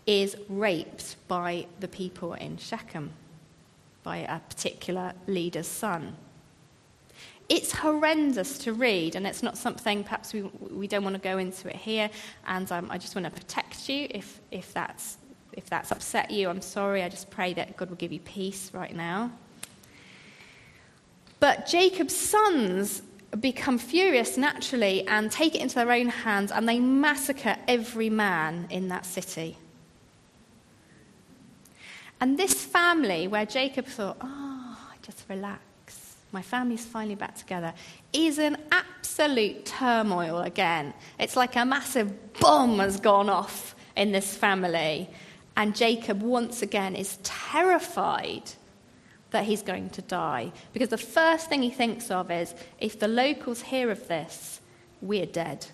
is 0.05 0.35
raped 0.49 1.15
by 1.27 1.65
the 1.79 1.87
people 1.87 2.33
in 2.33 2.57
Shechem, 2.57 3.11
by 4.03 4.17
a 4.17 4.39
particular 4.39 5.13
leader's 5.27 5.67
son. 5.67 6.15
It's 7.49 7.71
horrendous 7.71 8.57
to 8.59 8.73
read, 8.73 9.15
and 9.15 9.25
it's 9.27 9.43
not 9.43 9.57
something 9.57 10.03
perhaps 10.03 10.33
we, 10.33 10.41
we 10.41 10.87
don't 10.87 11.03
want 11.03 11.15
to 11.15 11.21
go 11.21 11.37
into 11.37 11.69
it 11.69 11.75
here. 11.75 12.09
And 12.47 12.69
um, 12.71 12.87
I 12.89 12.97
just 12.97 13.15
want 13.15 13.25
to 13.25 13.31
protect 13.31 13.87
you 13.87 14.07
if, 14.09 14.41
if, 14.51 14.73
that's, 14.73 15.17
if 15.53 15.69
that's 15.69 15.91
upset 15.91 16.31
you. 16.31 16.49
I'm 16.49 16.61
sorry. 16.61 17.03
I 17.03 17.09
just 17.09 17.29
pray 17.29 17.53
that 17.53 17.77
God 17.77 17.89
will 17.89 17.97
give 17.97 18.11
you 18.11 18.19
peace 18.19 18.71
right 18.73 18.95
now. 18.95 19.31
But 21.43 21.65
Jacob's 21.65 22.15
sons 22.15 23.01
become 23.37 23.77
furious 23.77 24.37
naturally 24.37 25.05
and 25.09 25.29
take 25.29 25.55
it 25.55 25.61
into 25.61 25.75
their 25.75 25.91
own 25.91 26.07
hands 26.07 26.53
and 26.53 26.69
they 26.69 26.79
massacre 26.79 27.57
every 27.67 28.09
man 28.09 28.65
in 28.69 28.87
that 28.87 29.05
city. 29.05 29.57
And 32.21 32.39
this 32.39 32.63
family, 32.63 33.27
where 33.27 33.45
Jacob 33.45 33.87
thought, 33.87 34.15
oh, 34.21 34.77
just 35.01 35.25
relax, 35.27 36.15
my 36.31 36.41
family's 36.41 36.85
finally 36.85 37.15
back 37.15 37.35
together, 37.35 37.73
is 38.13 38.39
an 38.39 38.55
absolute 38.71 39.65
turmoil 39.65 40.43
again. 40.43 40.93
It's 41.19 41.35
like 41.35 41.57
a 41.57 41.65
massive 41.65 42.39
bomb 42.39 42.79
has 42.79 43.01
gone 43.01 43.29
off 43.29 43.75
in 43.97 44.13
this 44.13 44.33
family. 44.33 45.09
And 45.57 45.75
Jacob, 45.75 46.21
once 46.21 46.61
again, 46.61 46.95
is 46.95 47.17
terrified 47.23 48.49
that 49.33 49.43
he's 49.43 49.61
going 49.61 49.89
to 49.91 50.01
die. 50.01 50.51
Because 50.71 50.89
the 50.89 50.97
first 50.97 51.49
thing 51.49 51.61
he 51.61 51.69
thinks 51.69 52.09
of 52.09 52.31
is 52.31 52.55
if 52.79 52.97
the 52.97 53.07
locals 53.07 53.61
hear 53.61 53.91
of 53.91 54.07
this, 54.07 54.61
we're 55.01 55.25
dead. 55.25 55.67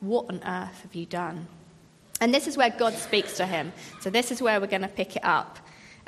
What 0.00 0.26
on 0.28 0.42
earth 0.44 0.82
have 0.82 0.94
you 0.94 1.06
done? 1.06 1.46
And 2.20 2.34
this 2.34 2.48
is 2.48 2.56
where 2.56 2.70
God 2.70 2.94
speaks 2.94 3.36
to 3.36 3.46
him. 3.46 3.72
So, 4.00 4.10
this 4.10 4.32
is 4.32 4.42
where 4.42 4.60
we're 4.60 4.66
going 4.66 4.82
to 4.82 4.88
pick 4.88 5.14
it 5.14 5.24
up 5.24 5.58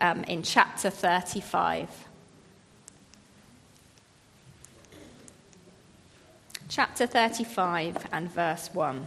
um, 0.00 0.24
in 0.24 0.42
chapter 0.42 0.90
35. 0.90 1.88
Chapter 6.68 7.06
35 7.06 8.06
and 8.12 8.30
verse 8.30 8.70
1. 8.72 9.06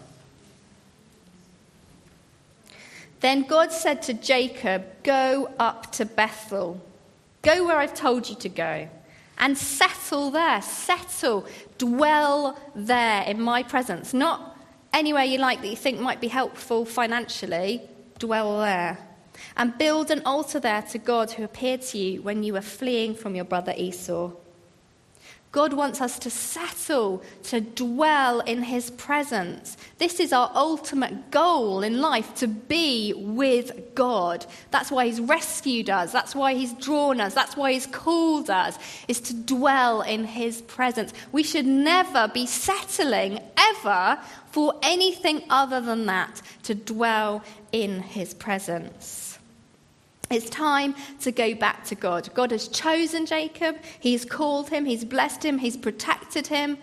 Then 3.23 3.43
God 3.43 3.71
said 3.71 4.01
to 4.01 4.13
Jacob, 4.13 4.83
Go 5.01 5.49
up 5.57 5.93
to 5.93 6.03
Bethel. 6.03 6.81
Go 7.41 7.65
where 7.65 7.77
I've 7.77 7.93
told 7.93 8.27
you 8.27 8.35
to 8.35 8.49
go. 8.49 8.89
And 9.37 9.57
settle 9.57 10.29
there. 10.29 10.61
Settle. 10.61 11.47
Dwell 11.77 12.59
there 12.75 13.23
in 13.23 13.39
my 13.39 13.63
presence. 13.63 14.13
Not 14.13 14.57
anywhere 14.91 15.23
you 15.23 15.37
like 15.37 15.61
that 15.61 15.69
you 15.69 15.77
think 15.77 16.01
might 16.01 16.19
be 16.19 16.27
helpful 16.27 16.83
financially. 16.83 17.81
Dwell 18.19 18.59
there. 18.59 18.97
And 19.55 19.77
build 19.77 20.11
an 20.11 20.21
altar 20.25 20.59
there 20.59 20.81
to 20.91 20.97
God 20.97 21.31
who 21.31 21.45
appeared 21.45 21.81
to 21.83 21.97
you 21.97 22.21
when 22.21 22.43
you 22.43 22.51
were 22.51 22.61
fleeing 22.61 23.15
from 23.15 23.35
your 23.35 23.45
brother 23.45 23.73
Esau. 23.77 24.33
God 25.53 25.73
wants 25.73 26.01
us 26.01 26.17
to 26.17 26.31
settle, 26.31 27.21
to 27.43 27.61
dwell 27.61 28.39
in 28.39 28.63
His 28.63 28.89
presence. 28.89 29.77
This 29.99 30.19
is 30.19 30.33
our 30.33 30.51
ultimate 30.55 31.29
goal 31.29 31.83
in 31.83 32.01
life 32.01 32.33
to 32.37 32.47
be 32.47 33.13
with 33.15 33.93
God. 33.93 34.47
That's 34.71 34.89
why 34.89 35.05
He's 35.05 35.21
rescued 35.21 35.91
us. 35.91 36.11
That's 36.11 36.33
why 36.33 36.55
He's 36.55 36.73
drawn 36.73 37.21
us. 37.21 37.35
That's 37.35 37.55
why 37.55 37.73
He's 37.73 37.85
called 37.85 38.49
us, 38.49 38.79
is 39.07 39.21
to 39.21 39.35
dwell 39.35 40.01
in 40.01 40.25
His 40.25 40.63
presence. 40.63 41.13
We 41.31 41.43
should 41.43 41.67
never 41.67 42.27
be 42.27 42.47
settling, 42.47 43.39
ever, 43.55 44.19
for 44.49 44.73
anything 44.81 45.43
other 45.51 45.81
than 45.81 46.07
that, 46.07 46.41
to 46.63 46.73
dwell 46.73 47.43
in 47.71 47.99
His 47.99 48.33
presence. 48.33 49.32
It's 50.33 50.49
time 50.49 50.95
to 51.21 51.31
go 51.31 51.53
back 51.53 51.85
to 51.85 51.95
God. 51.95 52.33
God 52.33 52.49
has 52.49 52.67
chosen 52.67 53.27
Jacob, 53.27 53.77
He's 53.99 54.25
called 54.25 54.69
him, 54.69 54.85
He's 54.85 55.05
blessed 55.05 55.45
him, 55.45 55.59
He's 55.59 55.77
protected 55.77 56.47
him. 56.47 56.77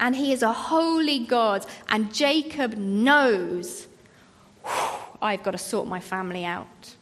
And 0.00 0.16
He 0.16 0.32
is 0.32 0.42
a 0.42 0.52
holy 0.52 1.20
God. 1.20 1.64
And 1.88 2.12
Jacob 2.12 2.76
knows 2.76 3.86
I've 5.22 5.42
got 5.42 5.52
to 5.52 5.58
sort 5.58 5.86
my 5.86 6.00
family 6.00 6.44
out. 6.44 6.94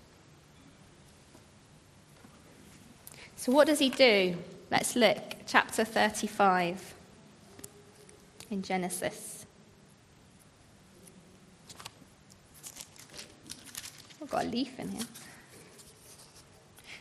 So, 3.36 3.52
what 3.52 3.66
does 3.66 3.78
he 3.78 3.90
do? 3.90 4.36
Let's 4.70 4.96
look. 4.96 5.18
Chapter 5.46 5.84
35 5.84 6.94
in 8.50 8.62
Genesis. 8.62 9.35
I've 14.26 14.32
got 14.32 14.44
a 14.46 14.48
leaf 14.48 14.80
in 14.80 14.88
here. 14.88 15.06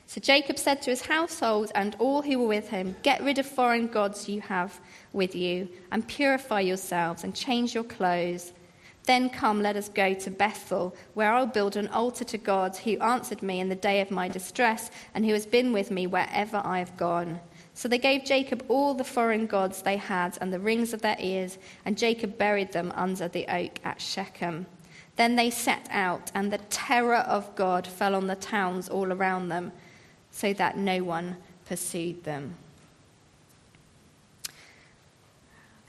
So 0.06 0.22
Jacob 0.22 0.60
said 0.60 0.84
to 0.84 0.92
his 0.92 1.02
household 1.02 1.72
and 1.74 1.96
all 1.98 2.22
who 2.22 2.38
were 2.38 2.48
with 2.48 2.70
him, 2.70 2.96
Get 3.02 3.24
rid 3.24 3.40
of 3.40 3.48
foreign 3.48 3.88
gods 3.88 4.30
you 4.30 4.42
have 4.42 4.80
with 5.12 5.34
you, 5.34 5.68
and 5.92 6.08
purify 6.08 6.60
yourselves, 6.60 7.24
and 7.24 7.34
change 7.34 7.74
your 7.74 7.84
clothes. 7.84 8.54
Then 9.06 9.32
come, 9.32 9.64
let 9.64 9.76
us 9.76 9.90
go 9.90 10.14
to 10.14 10.30
Bethel, 10.30 10.96
where 11.16 11.34
I'll 11.34 11.48
build 11.48 11.76
an 11.78 11.88
altar 11.88 12.26
to 12.26 12.38
God, 12.38 12.78
who 12.78 13.00
answered 13.00 13.42
me 13.42 13.60
in 13.60 13.70
the 13.70 13.76
day 13.76 14.02
of 14.02 14.12
my 14.12 14.28
distress, 14.28 14.92
and 15.16 15.26
who 15.26 15.34
has 15.34 15.48
been 15.48 15.74
with 15.74 15.90
me 15.90 16.06
wherever 16.06 16.62
I 16.64 16.78
have 16.78 16.96
gone. 16.96 17.40
So 17.74 17.88
they 17.88 17.98
gave 17.98 18.24
Jacob 18.24 18.64
all 18.68 18.94
the 18.94 19.04
foreign 19.04 19.48
gods 19.48 19.82
they 19.82 19.98
had, 19.98 20.38
and 20.40 20.54
the 20.54 20.60
rings 20.60 20.94
of 20.94 21.02
their 21.02 21.18
ears, 21.20 21.58
and 21.86 21.98
Jacob 21.98 22.38
buried 22.38 22.72
them 22.72 22.94
under 22.96 23.28
the 23.28 23.48
oak 23.48 23.80
at 23.84 24.00
Shechem. 24.00 24.68
Then 25.16 25.36
they 25.36 25.50
set 25.50 25.88
out, 25.92 26.32
and 26.36 26.52
the 26.52 26.58
terror 26.70 27.16
of 27.16 27.56
God 27.56 27.88
fell 27.88 28.16
on 28.16 28.28
the 28.28 28.36
towns 28.36 28.90
all 28.90 29.14
around 29.14 29.50
them, 29.50 29.72
so 30.32 30.54
that 30.54 30.78
no 30.78 31.04
one 31.04 31.38
pursued 31.66 32.24
them. 32.24 32.56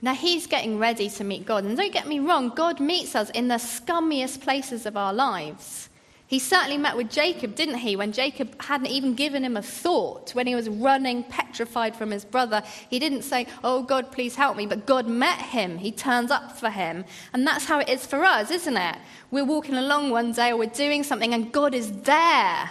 Now 0.03 0.15
he's 0.15 0.47
getting 0.47 0.79
ready 0.79 1.09
to 1.11 1.25
meet 1.25 1.47
God. 1.47 1.65
And 1.65 1.77
don't 1.77 1.93
get 1.93 2.07
me 2.07 2.21
wrong, 2.21 2.51
God 2.51 2.79
meets 2.79 3.17
us 3.17 3.31
in 3.31 3.49
the 3.49 3.57
scummiest 3.57 4.41
places 4.41 4.87
of 4.87 4.97
our 4.97 5.13
lives. 5.13 5.89
He 6.29 6.41
certainly 6.41 6.77
met 6.77 6.97
with 6.97 7.09
Jacob, 7.09 7.55
didn't 7.55 7.79
he? 7.79 7.95
When 7.95 8.11
Jacob 8.11 8.61
hadn't 8.61 8.89
even 8.89 9.15
given 9.15 9.45
him 9.45 9.57
a 9.57 9.63
thought, 9.63 10.35
when 10.35 10.49
he 10.49 10.57
was 10.57 10.69
running 10.69 11.23
petrified 11.23 11.95
from 11.95 12.11
his 12.11 12.25
brother, 12.25 12.65
he 12.91 12.99
didn't 12.99 13.23
say, 13.23 13.47
Oh, 13.63 13.85
God, 13.85 14.11
please 14.11 14.35
help 14.35 14.57
me. 14.57 14.67
But 14.67 14.87
God 14.87 15.07
met 15.07 15.41
him. 15.41 15.79
He 15.79 15.93
turns 15.93 16.33
up 16.33 16.59
for 16.59 16.69
him. 16.69 17.05
And 17.33 17.47
that's 17.47 17.67
how 17.67 17.79
it 17.79 17.89
is 17.89 18.05
for 18.05 18.25
us, 18.25 18.51
isn't 18.51 18.77
it? 18.77 18.97
We're 19.31 19.45
walking 19.45 19.77
along 19.77 20.11
one 20.11 20.33
day 20.33 20.51
or 20.51 20.57
we're 20.57 20.67
doing 20.67 21.05
something 21.05 21.33
and 21.33 21.53
God 21.53 21.75
is 21.75 21.93
there. 22.03 22.71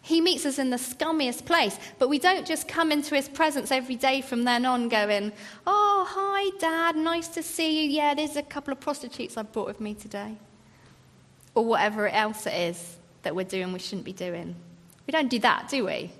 He 0.00 0.22
meets 0.22 0.46
us 0.46 0.58
in 0.58 0.70
the 0.70 0.78
scummiest 0.78 1.44
place, 1.44 1.78
but 1.98 2.08
we 2.08 2.18
don't 2.18 2.46
just 2.46 2.66
come 2.66 2.90
into 2.90 3.14
his 3.14 3.28
presence 3.28 3.70
every 3.70 3.96
day 3.96 4.22
from 4.22 4.44
then 4.44 4.64
on 4.64 4.88
going, 4.88 5.32
Oh, 5.66 6.06
hi, 6.08 6.56
Dad, 6.58 6.96
nice 6.96 7.28
to 7.28 7.42
see 7.42 7.84
you. 7.84 7.90
Yeah, 7.90 8.14
there's 8.14 8.36
a 8.36 8.42
couple 8.42 8.72
of 8.72 8.80
prostitutes 8.80 9.36
I 9.36 9.42
brought 9.42 9.66
with 9.66 9.80
me 9.80 9.92
today 9.92 10.38
or 11.58 11.64
whatever 11.64 12.08
else 12.08 12.46
it 12.46 12.54
is 12.54 12.96
that 13.22 13.34
we're 13.34 13.44
doing 13.44 13.72
we 13.72 13.80
shouldn't 13.80 14.04
be 14.04 14.12
doing. 14.12 14.54
We 15.08 15.10
don't 15.10 15.28
do 15.28 15.40
that, 15.40 15.68
do 15.68 15.86
we? 15.86 16.12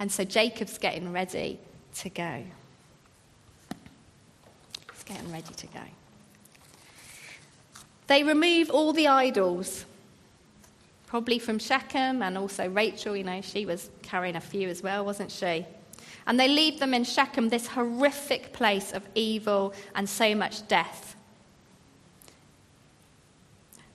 And 0.00 0.10
so 0.10 0.24
Jacob's 0.24 0.78
getting 0.78 1.12
ready 1.12 1.60
to 1.98 2.08
go. 2.08 2.42
He's 4.92 5.04
getting 5.04 5.30
ready 5.30 5.54
to 5.54 5.66
go. 5.68 5.80
They 8.08 8.24
remove 8.24 8.70
all 8.70 8.92
the 8.92 9.06
idols, 9.06 9.84
probably 11.06 11.38
from 11.38 11.60
Shechem 11.60 12.20
and 12.20 12.36
also 12.36 12.68
Rachel, 12.68 13.16
you 13.16 13.22
know, 13.22 13.40
she 13.42 13.66
was 13.66 13.90
carrying 14.02 14.34
a 14.34 14.40
few 14.40 14.68
as 14.68 14.82
well, 14.82 15.04
wasn't 15.04 15.30
she? 15.30 15.64
And 16.26 16.40
they 16.40 16.48
leave 16.48 16.80
them 16.80 16.94
in 16.94 17.04
Shechem, 17.04 17.48
this 17.48 17.68
horrific 17.68 18.52
place 18.52 18.92
of 18.92 19.04
evil 19.14 19.72
and 19.94 20.08
so 20.08 20.34
much 20.34 20.66
death. 20.66 21.14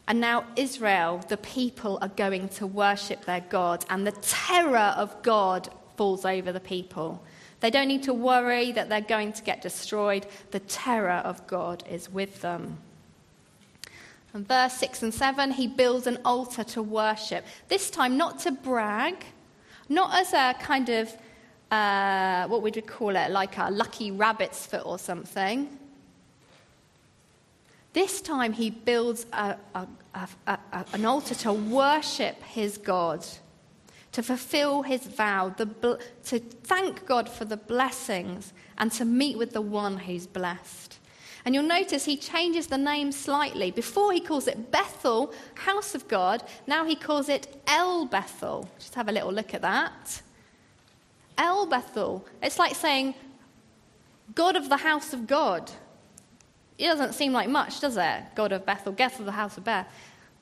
And 0.08 0.22
now, 0.22 0.46
Israel, 0.56 1.22
the 1.30 1.38
people, 1.38 1.98
are 2.02 2.10
going 2.10 2.50
to 2.50 2.68
worship 2.68 3.26
their 3.26 3.42
God, 3.42 3.86
and 3.90 4.06
the 4.06 4.12
terror 4.12 4.94
of 4.96 5.22
God 5.24 5.70
falls 5.98 6.26
over 6.26 6.52
the 6.52 6.60
people. 6.60 7.24
They 7.60 7.72
don't 7.72 7.88
need 7.88 8.04
to 8.04 8.14
worry 8.14 8.72
that 8.74 8.90
they're 8.90 9.02
going 9.02 9.34
to 9.34 9.44
get 9.44 9.62
destroyed. 9.62 10.28
The 10.52 10.60
terror 10.60 11.22
of 11.24 11.48
God 11.48 11.84
is 11.90 12.10
with 12.10 12.42
them. 12.42 12.78
And 14.34 14.48
verse 14.48 14.74
6 14.74 15.04
and 15.04 15.14
7, 15.14 15.52
he 15.52 15.68
builds 15.68 16.06
an 16.06 16.20
altar 16.26 16.64
to 16.66 16.84
worship. 16.84 17.46
This 17.70 17.90
time, 17.90 18.18
not 18.18 18.40
to 18.42 18.52
brag, 18.52 19.26
not 19.90 20.14
as 20.14 20.34
a 20.34 20.54
kind 20.62 20.90
of, 20.90 21.12
uh, 21.72 22.46
what 22.48 22.62
would 22.62 22.76
we 22.76 22.82
call 22.82 23.16
it, 23.16 23.32
like 23.32 23.58
a 23.58 23.72
lucky 23.72 24.12
rabbit's 24.12 24.68
foot 24.68 24.86
or 24.86 25.00
something 25.00 25.80
this 27.96 28.20
time 28.20 28.52
he 28.52 28.70
builds 28.70 29.25
a, 29.32 29.56
a, 29.74 29.88
a, 30.46 30.86
an 30.92 31.06
altar 31.06 31.34
to 31.34 31.54
worship 31.54 32.44
his 32.44 32.78
God, 32.78 33.25
to 34.12 34.22
fulfill 34.22 34.84
his 34.84 35.08
vow, 35.08 35.54
the, 35.56 36.00
to 36.25 36.40
thank 36.40 37.06
God 37.06 37.30
for 37.30 37.46
the 37.46 37.56
blessings, 37.56 38.52
and 38.78 38.92
to 38.92 39.06
meet 39.06 39.38
with 39.38 39.54
the 39.54 39.62
one 39.62 39.98
who's 39.98 40.28
blessed. 40.28 41.00
And 41.46 41.56
you'll 41.56 41.64
notice 41.64 42.04
he 42.04 42.18
changes 42.18 42.68
the 42.68 42.78
name 42.78 43.14
slightly. 43.14 43.72
Before 43.72 44.12
he 44.12 44.20
calls 44.20 44.48
it 44.48 44.72
Bethel, 44.72 45.32
house 45.54 45.96
of 45.96 46.06
God, 46.10 46.44
now 46.68 46.84
he 46.84 46.96
calls 46.96 47.30
it 47.30 47.62
El 47.66 48.08
Bethel. 48.08 48.70
Just 48.78 48.96
have 48.96 49.08
a 49.08 49.12
little 49.14 49.32
look 49.32 49.54
at 49.54 49.62
that. 49.62 50.22
El 51.38 51.66
Bethel. 51.66 52.25
It's 52.44 52.60
like 52.60 52.75
saying, 52.75 53.16
God 54.34 54.58
of 54.58 54.68
the 54.68 54.78
house 54.78 55.14
of 55.14 55.28
God. 55.28 55.72
It 56.77 56.88
doesn't 56.88 57.13
seem 57.13 57.32
like 57.32 57.50
much, 57.50 57.79
does 57.79 57.98
it? 57.98 58.24
God 58.36 58.51
of 58.51 58.65
Bethel, 58.65 58.91
Bethel, 58.91 59.25
the 59.25 59.32
house 59.32 59.58
of 59.58 59.63
Beth. 59.63 59.88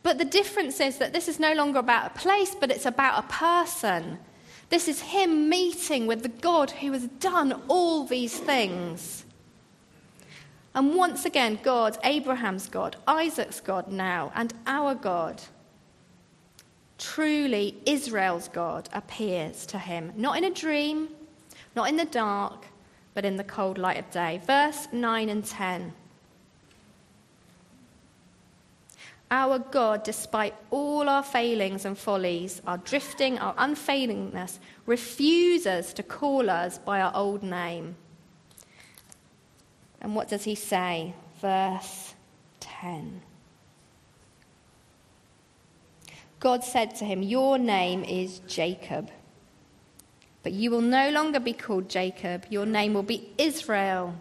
But 0.01 0.17
the 0.17 0.25
difference 0.25 0.79
is 0.79 0.97
that 0.97 1.13
this 1.13 1.27
is 1.27 1.39
no 1.39 1.53
longer 1.53 1.79
about 1.79 2.07
a 2.07 2.19
place, 2.19 2.55
but 2.55 2.71
it's 2.71 2.85
about 2.85 3.23
a 3.23 3.27
person. 3.27 4.19
This 4.69 4.87
is 4.87 4.99
him 5.01 5.49
meeting 5.49 6.07
with 6.07 6.23
the 6.23 6.29
God 6.29 6.71
who 6.71 6.91
has 6.91 7.07
done 7.19 7.61
all 7.67 8.05
these 8.05 8.37
things. 8.37 9.23
And 10.75 10.95
once 10.95 11.25
again, 11.25 11.59
God, 11.61 11.97
Abraham's 12.03 12.67
God, 12.67 12.97
Isaac's 13.07 13.61
God 13.61 13.89
now, 13.89 14.31
and 14.33 14.53
our 14.65 14.95
God, 14.95 15.41
truly 16.97 17.77
Israel's 17.85 18.47
God, 18.47 18.89
appears 18.91 19.67
to 19.67 19.77
him, 19.77 20.11
not 20.17 20.37
in 20.37 20.45
a 20.45 20.49
dream, 20.49 21.09
not 21.75 21.89
in 21.89 21.95
the 21.95 22.05
dark, 22.05 22.65
but 23.13 23.23
in 23.23 23.37
the 23.37 23.43
cold 23.43 23.77
light 23.77 23.99
of 23.99 24.09
day. 24.09 24.41
Verse 24.47 24.87
9 24.91 25.29
and 25.29 25.45
10. 25.45 25.93
Our 29.33 29.57
God, 29.57 30.03
despite 30.03 30.53
all 30.69 31.09
our 31.09 31.23
failings 31.23 31.85
and 31.85 31.97
follies, 31.97 32.61
our 32.67 32.77
drifting, 32.77 33.39
our 33.39 33.55
unfailingness, 33.57 34.59
refuses 34.85 35.91
to 35.95 36.03
call 36.03 36.51
us 36.51 36.77
by 36.77 37.01
our 37.01 37.11
old 37.15 37.41
name. 37.41 37.95
And 40.01 40.15
what 40.15 40.29
does 40.29 40.43
he 40.43 40.53
say? 40.53 41.15
Verse 41.41 42.13
10. 42.59 43.23
God 46.39 46.63
said 46.63 46.93
to 46.97 47.05
him, 47.05 47.23
Your 47.23 47.57
name 47.57 48.03
is 48.03 48.37
Jacob, 48.45 49.09
but 50.43 50.51
you 50.51 50.69
will 50.69 50.81
no 50.81 51.09
longer 51.09 51.39
be 51.39 51.53
called 51.53 51.89
Jacob. 51.89 52.45
Your 52.51 52.67
name 52.67 52.93
will 52.93 53.01
be 53.01 53.33
Israel 53.39 54.13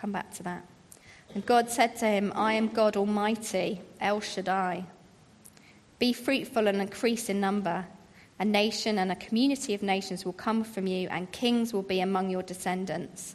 Come 0.00 0.12
back 0.12 0.32
to 0.34 0.42
that. 0.44 0.64
And 1.34 1.44
God 1.44 1.68
said 1.70 1.96
to 1.96 2.06
him, 2.06 2.32
I 2.34 2.54
am 2.54 2.68
God 2.68 2.96
Almighty, 2.96 3.80
El 4.00 4.20
Shaddai. 4.20 4.84
Be 5.98 6.12
fruitful 6.12 6.68
and 6.68 6.80
increase 6.80 7.28
in 7.28 7.40
number. 7.40 7.84
A 8.38 8.44
nation 8.44 8.98
and 8.98 9.10
a 9.10 9.16
community 9.16 9.74
of 9.74 9.82
nations 9.82 10.24
will 10.24 10.32
come 10.32 10.62
from 10.62 10.86
you, 10.86 11.08
and 11.08 11.30
kings 11.32 11.72
will 11.72 11.82
be 11.82 12.00
among 12.00 12.30
your 12.30 12.42
descendants. 12.42 13.34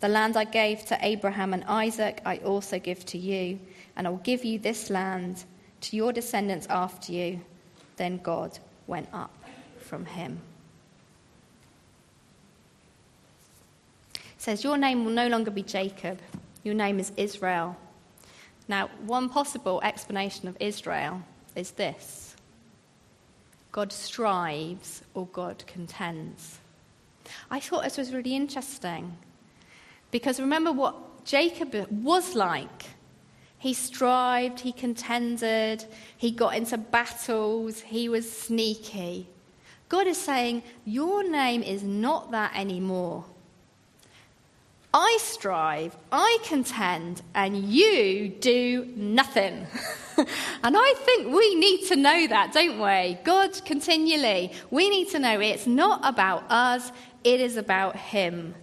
The 0.00 0.08
land 0.08 0.36
I 0.36 0.44
gave 0.44 0.86
to 0.86 0.98
Abraham 1.02 1.52
and 1.52 1.64
Isaac, 1.64 2.22
I 2.24 2.38
also 2.38 2.78
give 2.78 3.04
to 3.06 3.18
you, 3.18 3.60
and 3.96 4.06
I 4.06 4.10
will 4.10 4.18
give 4.18 4.44
you 4.44 4.58
this 4.58 4.88
land 4.88 5.44
to 5.82 5.96
your 5.96 6.12
descendants 6.12 6.66
after 6.70 7.12
you. 7.12 7.40
Then 7.96 8.18
God 8.18 8.58
went 8.86 9.08
up 9.12 9.34
from 9.78 10.06
him. 10.06 10.40
Says, 14.38 14.64
Your 14.64 14.78
name 14.78 15.04
will 15.04 15.12
no 15.12 15.28
longer 15.28 15.50
be 15.50 15.62
Jacob, 15.62 16.20
your 16.62 16.74
name 16.74 16.98
is 16.98 17.12
Israel. 17.16 17.76
Now, 18.68 18.88
one 19.06 19.28
possible 19.28 19.80
explanation 19.82 20.48
of 20.48 20.56
Israel 20.60 21.22
is 21.54 21.72
this 21.72 22.36
God 23.72 23.92
strives 23.92 25.02
or 25.14 25.26
God 25.26 25.64
contends. 25.66 26.58
I 27.50 27.60
thought 27.60 27.84
this 27.84 27.98
was 27.98 28.14
really 28.14 28.34
interesting 28.34 29.18
because 30.10 30.40
remember 30.40 30.72
what 30.72 31.24
Jacob 31.24 31.74
was 31.90 32.34
like. 32.34 32.86
He 33.58 33.74
strived, 33.74 34.60
he 34.60 34.72
contended, 34.72 35.84
he 36.16 36.30
got 36.30 36.54
into 36.54 36.78
battles, 36.78 37.80
he 37.80 38.08
was 38.08 38.30
sneaky. 38.30 39.28
God 39.88 40.06
is 40.06 40.16
saying, 40.16 40.62
Your 40.84 41.28
name 41.28 41.62
is 41.62 41.82
not 41.82 42.30
that 42.30 42.52
anymore. 42.54 43.24
I 44.92 45.18
strive, 45.20 45.96
I 46.10 46.38
contend, 46.44 47.20
and 47.34 47.56
you 47.56 48.30
do 48.30 48.90
nothing. 48.96 49.66
and 50.16 50.76
I 50.76 50.94
think 51.04 51.34
we 51.34 51.54
need 51.56 51.86
to 51.88 51.96
know 51.96 52.26
that, 52.26 52.52
don't 52.54 52.80
we? 52.80 53.18
God 53.22 53.62
continually. 53.66 54.52
We 54.70 54.88
need 54.88 55.10
to 55.10 55.18
know 55.18 55.40
it's 55.40 55.66
not 55.66 56.00
about 56.04 56.50
us, 56.50 56.90
it 57.22 57.40
is 57.40 57.58
about 57.58 57.96
Him. 57.96 58.54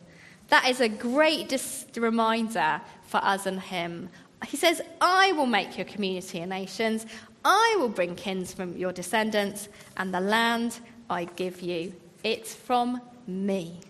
That 0.47 0.67
is 0.67 0.81
a 0.81 0.89
great 0.89 1.49
dis- 1.49 1.85
reminder 1.95 2.81
for 3.03 3.17
us 3.17 3.45
and 3.45 3.59
Him. 3.59 4.09
He 4.47 4.57
says, 4.57 4.81
I 4.99 5.31
will 5.33 5.45
make 5.45 5.77
your 5.77 5.85
community 5.85 6.39
a 6.39 6.47
nations, 6.47 7.05
I 7.43 7.75
will 7.77 7.89
bring 7.89 8.15
kins 8.15 8.51
from 8.51 8.75
your 8.75 8.91
descendants, 8.91 9.69
and 9.97 10.11
the 10.11 10.19
land 10.19 10.79
I 11.07 11.25
give 11.25 11.61
you. 11.61 11.93
It's 12.23 12.55
from 12.55 12.99
me. 13.27 13.81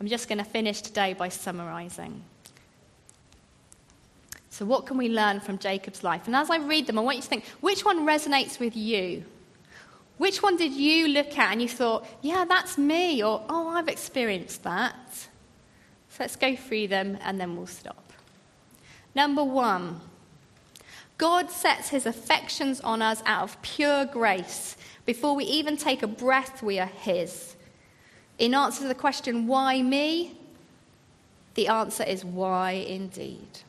I'm 0.00 0.06
just 0.06 0.28
going 0.28 0.38
to 0.38 0.44
finish 0.44 0.80
today 0.80 1.12
by 1.12 1.28
summarizing. 1.28 2.22
So, 4.50 4.64
what 4.64 4.86
can 4.86 4.96
we 4.96 5.08
learn 5.08 5.40
from 5.40 5.58
Jacob's 5.58 6.02
life? 6.02 6.26
And 6.26 6.34
as 6.34 6.50
I 6.50 6.58
read 6.58 6.86
them, 6.86 6.98
I 6.98 7.02
want 7.02 7.16
you 7.16 7.22
to 7.22 7.28
think 7.28 7.44
which 7.60 7.84
one 7.84 8.06
resonates 8.06 8.58
with 8.58 8.76
you? 8.76 9.24
Which 10.16 10.42
one 10.42 10.56
did 10.56 10.72
you 10.72 11.08
look 11.08 11.38
at 11.38 11.52
and 11.52 11.62
you 11.62 11.68
thought, 11.68 12.06
yeah, 12.22 12.44
that's 12.44 12.76
me, 12.76 13.22
or 13.22 13.44
oh, 13.48 13.68
I've 13.68 13.88
experienced 13.88 14.64
that? 14.64 14.96
So, 16.10 16.16
let's 16.20 16.36
go 16.36 16.56
through 16.56 16.88
them 16.88 17.18
and 17.22 17.40
then 17.40 17.56
we'll 17.56 17.66
stop. 17.66 18.12
Number 19.14 19.44
one, 19.44 20.00
God 21.18 21.50
sets 21.50 21.88
his 21.88 22.06
affections 22.06 22.80
on 22.80 23.02
us 23.02 23.22
out 23.26 23.42
of 23.42 23.62
pure 23.62 24.04
grace. 24.06 24.76
Before 25.04 25.34
we 25.34 25.44
even 25.44 25.76
take 25.76 26.02
a 26.02 26.06
breath, 26.06 26.62
we 26.62 26.78
are 26.78 26.86
his. 26.86 27.56
In 28.38 28.54
answer 28.54 28.82
to 28.82 28.88
the 28.88 28.94
question, 28.94 29.46
why 29.46 29.82
me? 29.82 30.36
The 31.54 31.68
answer 31.68 32.04
is 32.04 32.24
why 32.24 32.72
indeed. 32.72 33.60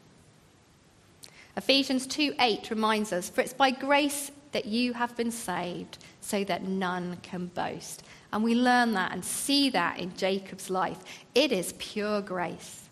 Ephesians 1.58 2.05
2 2.08 2.36
8 2.39 2.69
reminds 2.69 3.12
us, 3.12 3.29
For 3.29 3.41
it's 3.41 3.53
by 3.53 3.71
grace 3.71 4.32
that 4.51 4.65
you 4.65 4.93
have 4.93 5.15
been 5.17 5.32
saved, 5.32 5.97
so 6.21 6.43
that 6.43 6.63
none 6.63 7.17
can 7.23 7.47
boast. 7.47 8.03
And 8.32 8.43
we 8.43 8.53
learn 8.53 8.93
that 8.93 9.12
and 9.12 9.25
see 9.25 9.69
that 9.71 9.97
in 9.97 10.15
Jacob's 10.15 10.69
life. 10.69 10.99
It 11.34 11.51
is 11.51 11.73
pure 11.79 12.21
grace. 12.21 12.89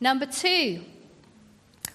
Number 0.00 0.26
two, 0.26 0.84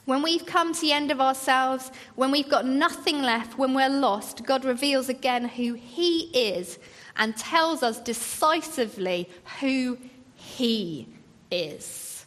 when 0.09 0.23
we've 0.23 0.47
come 0.47 0.73
to 0.73 0.81
the 0.81 0.91
end 0.91 1.11
of 1.11 1.21
ourselves, 1.21 1.91
when 2.15 2.31
we've 2.31 2.49
got 2.49 2.65
nothing 2.65 3.21
left, 3.21 3.59
when 3.59 3.75
we're 3.75 3.87
lost, 3.87 4.43
God 4.43 4.65
reveals 4.65 5.07
again 5.07 5.45
who 5.45 5.75
He 5.75 6.31
is 6.33 6.79
and 7.15 7.37
tells 7.37 7.83
us 7.83 7.99
decisively 7.99 9.29
who 9.59 9.99
He 10.35 11.07
is. 11.51 12.25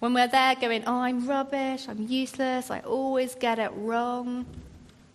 When 0.00 0.12
we're 0.12 0.26
there 0.26 0.56
going, 0.56 0.82
oh, 0.88 0.96
I'm 0.96 1.24
rubbish, 1.28 1.86
I'm 1.88 2.04
useless, 2.08 2.68
I 2.68 2.80
always 2.80 3.36
get 3.36 3.60
it 3.60 3.70
wrong, 3.76 4.44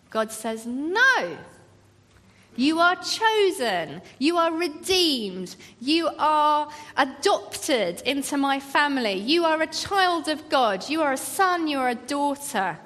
God 0.10 0.32
says, 0.32 0.65
no. 0.65 1.38
You 2.55 2.79
are 2.79 2.95
chosen. 2.95 4.01
You 4.19 4.37
are 4.37 4.53
redeemed. 4.53 5.55
You 5.81 6.09
are 6.19 6.69
adopted 6.97 8.01
into 8.01 8.37
my 8.37 8.59
family. 8.59 9.13
You 9.13 9.45
are 9.45 9.61
a 9.61 9.67
child 9.67 10.27
of 10.27 10.49
God. 10.49 10.87
You 10.89 11.01
are 11.01 11.13
a 11.13 11.17
son. 11.17 11.67
You 11.67 11.79
are 11.79 11.89
a 11.89 11.95
daughter. 11.95 12.77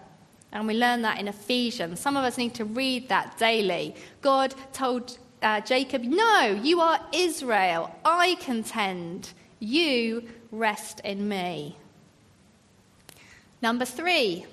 And 0.51 0.67
we 0.67 0.73
learn 0.73 1.01
that 1.01 1.19
in 1.19 1.27
Ephesians. 1.27 1.99
Some 1.99 2.15
of 2.15 2.23
us 2.23 2.38
need 2.38 2.53
to 2.56 2.65
read 2.65 3.10
that 3.10 3.38
daily. 3.38 3.95
God 4.21 4.56
told 4.71 5.17
uh, 5.41 5.62
Jacob, 5.62 6.03
No, 6.03 6.60
you 6.63 6.80
are 6.80 6.99
Israel. 7.13 7.93
I 8.06 8.36
contend. 8.39 9.34
You 9.60 10.27
rest 10.51 11.01
in 11.03 11.27
me. 11.27 11.77
Number 13.62 13.86
three, 13.86 14.45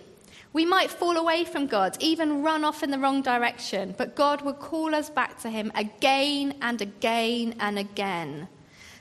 we 0.55 0.65
might 0.65 0.89
fall 0.89 1.17
away 1.17 1.45
from 1.45 1.67
God, 1.67 1.97
even 2.01 2.43
run 2.43 2.65
off 2.65 2.85
in 2.85 2.91
the 2.93 2.99
wrong 2.99 3.23
direction, 3.23 3.93
but 3.99 4.15
God 4.15 4.41
will 4.43 4.55
call 4.55 4.95
us 4.95 5.11
back 5.11 5.39
to 5.41 5.51
Him 5.51 5.73
again 5.75 6.55
and 6.63 6.81
again 6.81 7.57
and 7.59 7.79
again. 7.79 8.49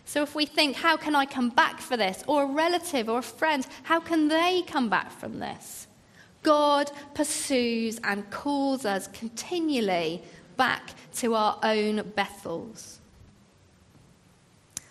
So 0.04 0.24
if 0.24 0.34
we 0.34 0.48
think, 0.48 0.76
how 0.76 0.98
can 0.98 1.16
I 1.16 1.26
come 1.26 1.50
back 1.50 1.80
for 1.80 1.96
this? 1.96 2.24
Or 2.28 2.44
a 2.44 2.48
relative 2.48 3.08
or 3.08 3.20
a 3.20 3.24
friend, 3.24 3.66
how 3.84 4.00
can 4.00 4.28
they 4.28 4.64
come 4.68 4.90
back 4.90 5.12
from 5.12 5.40
this? 5.40 5.88
God 6.42 6.92
pursues 7.14 8.00
and 8.04 8.30
calls 8.32 8.84
us 8.84 9.08
continually 9.14 10.24
back 10.58 10.90
to 11.18 11.36
our 11.36 11.60
own 11.62 12.02
Bethels. 12.16 13.00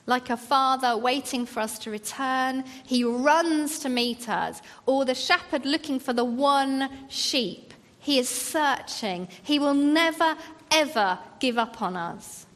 Like 0.06 0.30
a 0.30 0.36
father 0.36 0.96
waiting 0.96 1.46
for 1.46 1.60
us 1.60 1.78
to 1.80 1.90
return, 1.90 2.64
he 2.84 3.04
runs 3.04 3.78
to 3.80 3.88
meet 3.88 4.28
us, 4.28 4.60
or 4.84 5.04
the 5.04 5.14
shepherd 5.14 5.64
looking 5.64 6.00
for 6.00 6.12
the 6.12 6.24
one 6.24 6.90
sheep. 7.08 7.72
He 8.00 8.18
is 8.18 8.28
searching. 8.28 9.28
He 9.44 9.60
will 9.60 9.74
never, 9.74 10.36
ever 10.72 11.20
give 11.38 11.56
up 11.56 11.80
on 11.80 11.96
us. 11.96 12.46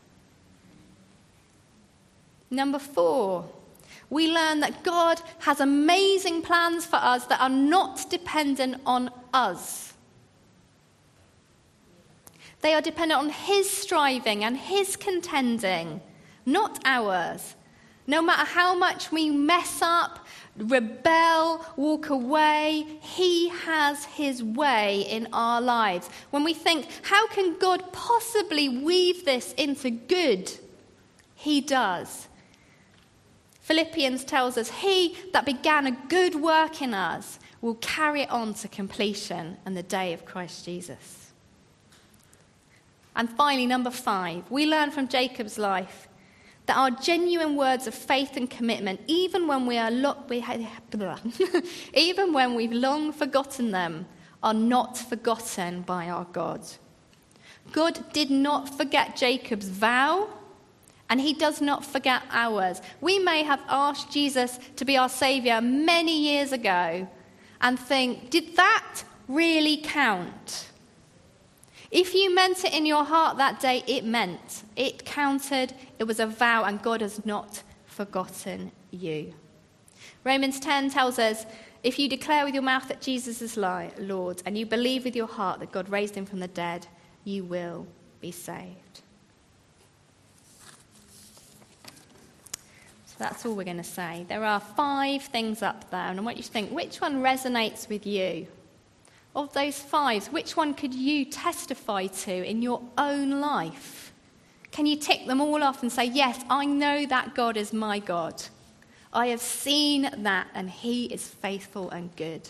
Number 2.50 2.80
four, 2.80 3.48
we 4.10 4.28
learn 4.28 4.60
that 4.60 4.82
God 4.82 5.20
has 5.40 5.60
amazing 5.60 6.42
plans 6.42 6.84
for 6.84 6.96
us 6.96 7.26
that 7.26 7.40
are 7.40 7.48
not 7.48 8.10
dependent 8.10 8.80
on 8.84 9.10
us. 9.32 9.94
They 12.60 12.74
are 12.74 12.80
dependent 12.80 13.20
on 13.20 13.30
His 13.30 13.70
striving 13.70 14.42
and 14.42 14.56
His 14.56 14.96
contending 14.96 16.00
not 16.46 16.78
ours. 16.84 17.56
No 18.06 18.22
matter 18.22 18.46
how 18.46 18.76
much 18.76 19.10
we 19.10 19.30
mess 19.30 19.82
up, 19.82 20.20
rebel, 20.56 21.66
walk 21.76 22.08
away, 22.08 22.86
He 23.00 23.48
has 23.48 24.04
His 24.04 24.42
way 24.42 25.02
in 25.02 25.28
our 25.32 25.60
lives. 25.60 26.08
When 26.30 26.44
we 26.44 26.54
think, 26.54 26.86
how 27.02 27.26
can 27.26 27.58
God 27.58 27.92
possibly 27.92 28.68
weave 28.68 29.24
this 29.24 29.52
into 29.54 29.90
good? 29.90 30.52
He 31.34 31.60
does. 31.60 32.28
Philippians 33.60 34.24
tells 34.24 34.56
us, 34.56 34.70
He 34.70 35.16
that 35.32 35.44
began 35.44 35.88
a 35.88 35.98
good 36.08 36.36
work 36.36 36.80
in 36.80 36.94
us 36.94 37.40
will 37.60 37.74
carry 37.76 38.22
it 38.22 38.30
on 38.30 38.54
to 38.54 38.68
completion 38.68 39.56
on 39.66 39.74
the 39.74 39.82
day 39.82 40.12
of 40.12 40.24
Christ 40.24 40.64
Jesus. 40.64 41.32
And 43.16 43.28
finally, 43.30 43.66
number 43.66 43.90
five, 43.90 44.48
we 44.50 44.66
learn 44.66 44.92
from 44.92 45.08
Jacob's 45.08 45.58
life 45.58 46.06
that 46.66 46.76
our 46.76 46.90
genuine 46.90 47.56
words 47.56 47.86
of 47.86 47.94
faith 47.94 48.36
and 48.36 48.50
commitment, 48.50 49.00
even 49.06 49.46
when 49.46 49.66
we 49.66 49.78
are 49.78 49.90
lo- 49.90 50.22
we 50.28 50.44
even 51.94 52.32
when 52.32 52.54
we've 52.54 52.72
long 52.72 53.12
forgotten 53.12 53.70
them, 53.70 54.06
are 54.42 54.54
not 54.54 54.98
forgotten 54.98 55.82
by 55.82 56.08
our 56.08 56.24
God. 56.32 56.60
God 57.72 58.12
did 58.12 58.30
not 58.30 58.76
forget 58.76 59.16
Jacob's 59.16 59.68
vow, 59.68 60.28
and 61.08 61.20
he 61.20 61.32
does 61.32 61.60
not 61.60 61.84
forget 61.84 62.22
ours. 62.30 62.80
We 63.00 63.18
may 63.18 63.42
have 63.44 63.60
asked 63.68 64.10
Jesus 64.10 64.58
to 64.76 64.84
be 64.84 64.96
our 64.96 65.08
Savior 65.08 65.60
many 65.60 66.18
years 66.18 66.52
ago 66.52 67.08
and 67.60 67.78
think, 67.78 68.30
did 68.30 68.56
that 68.56 69.02
really 69.28 69.78
count? 69.78 70.70
If 71.96 72.14
you 72.14 72.34
meant 72.34 72.62
it 72.62 72.74
in 72.74 72.84
your 72.84 73.04
heart 73.04 73.38
that 73.38 73.58
day, 73.58 73.82
it 73.86 74.04
meant. 74.04 74.64
It 74.76 75.06
counted. 75.06 75.72
It 75.98 76.04
was 76.04 76.20
a 76.20 76.26
vow, 76.26 76.64
and 76.64 76.82
God 76.82 77.00
has 77.00 77.24
not 77.24 77.62
forgotten 77.86 78.70
you. 78.90 79.32
Romans 80.22 80.60
10 80.60 80.90
tells 80.90 81.18
us 81.18 81.46
if 81.82 81.98
you 81.98 82.06
declare 82.06 82.44
with 82.44 82.52
your 82.52 82.62
mouth 82.62 82.86
that 82.88 83.00
Jesus 83.00 83.40
is 83.40 83.56
Lord 83.56 84.42
and 84.44 84.58
you 84.58 84.66
believe 84.66 85.06
with 85.06 85.16
your 85.16 85.26
heart 85.26 85.58
that 85.60 85.72
God 85.72 85.88
raised 85.88 86.14
him 86.14 86.26
from 86.26 86.40
the 86.40 86.48
dead, 86.48 86.86
you 87.24 87.44
will 87.44 87.86
be 88.20 88.30
saved. 88.30 89.00
So 93.06 93.14
that's 93.18 93.46
all 93.46 93.54
we're 93.54 93.64
going 93.64 93.78
to 93.78 93.82
say. 93.82 94.26
There 94.28 94.44
are 94.44 94.60
five 94.60 95.22
things 95.22 95.62
up 95.62 95.90
there, 95.90 96.08
and 96.10 96.20
I 96.20 96.22
want 96.22 96.36
you 96.36 96.42
to 96.42 96.50
think 96.50 96.70
which 96.70 97.00
one 97.00 97.22
resonates 97.22 97.88
with 97.88 98.06
you? 98.06 98.48
Of 99.36 99.52
those 99.52 99.78
five, 99.78 100.26
which 100.28 100.56
one 100.56 100.74
could 100.74 100.94
you 100.94 101.26
testify 101.26 102.06
to 102.06 102.32
in 102.32 102.62
your 102.62 102.82
own 102.96 103.40
life? 103.40 104.12
Can 104.72 104.86
you 104.86 104.96
tick 104.96 105.26
them 105.26 105.40
all 105.40 105.62
off 105.62 105.82
and 105.82 105.92
say, 105.92 106.06
Yes, 106.06 106.42
I 106.50 106.64
know 106.64 107.06
that 107.06 107.34
God 107.34 107.56
is 107.56 107.72
my 107.72 107.98
God. 107.98 108.42
I 109.12 109.28
have 109.28 109.40
seen 109.40 110.10
that, 110.18 110.48
and 110.54 110.68
He 110.68 111.04
is 111.06 111.28
faithful 111.28 111.90
and 111.90 112.14
good. 112.16 112.48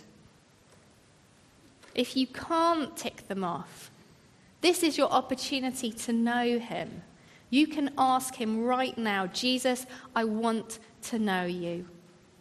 If 1.95 2.17
you 2.17 2.27
can't 2.27 2.97
tick 2.97 3.29
them 3.29 3.45
off, 3.45 3.91
this 4.61 4.83
is 4.83 4.97
your 4.97 5.11
opportunity 5.11 5.93
to 5.93 6.13
know 6.13 6.59
Him. 6.59 7.03
You 7.51 7.67
can 7.67 7.91
ask 7.99 8.35
Him 8.35 8.65
right 8.65 8.97
now, 8.97 9.27
Jesus, 9.29 9.87
I 10.15 10.25
want 10.25 10.79
to 11.03 11.19
know 11.19 11.45
you. 11.45 11.87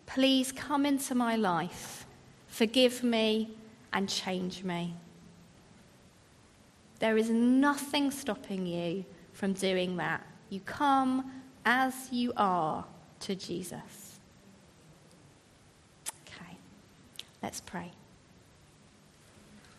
Please 0.05 0.51
come 0.51 0.85
into 0.85 1.15
my 1.15 1.35
life. 1.35 2.05
Forgive 2.47 3.03
me 3.03 3.49
and 3.93 4.09
change 4.09 4.63
me. 4.63 4.95
There 6.99 7.17
is 7.17 7.29
nothing 7.29 8.11
stopping 8.11 8.65
you 8.65 9.05
from 9.33 9.53
doing 9.53 9.97
that. 9.97 10.25
You 10.49 10.61
come 10.61 11.31
as 11.65 11.93
you 12.11 12.31
are 12.37 12.85
to 13.21 13.35
Jesus. 13.35 14.19
Okay, 16.21 16.57
let's 17.41 17.61
pray. 17.61 17.91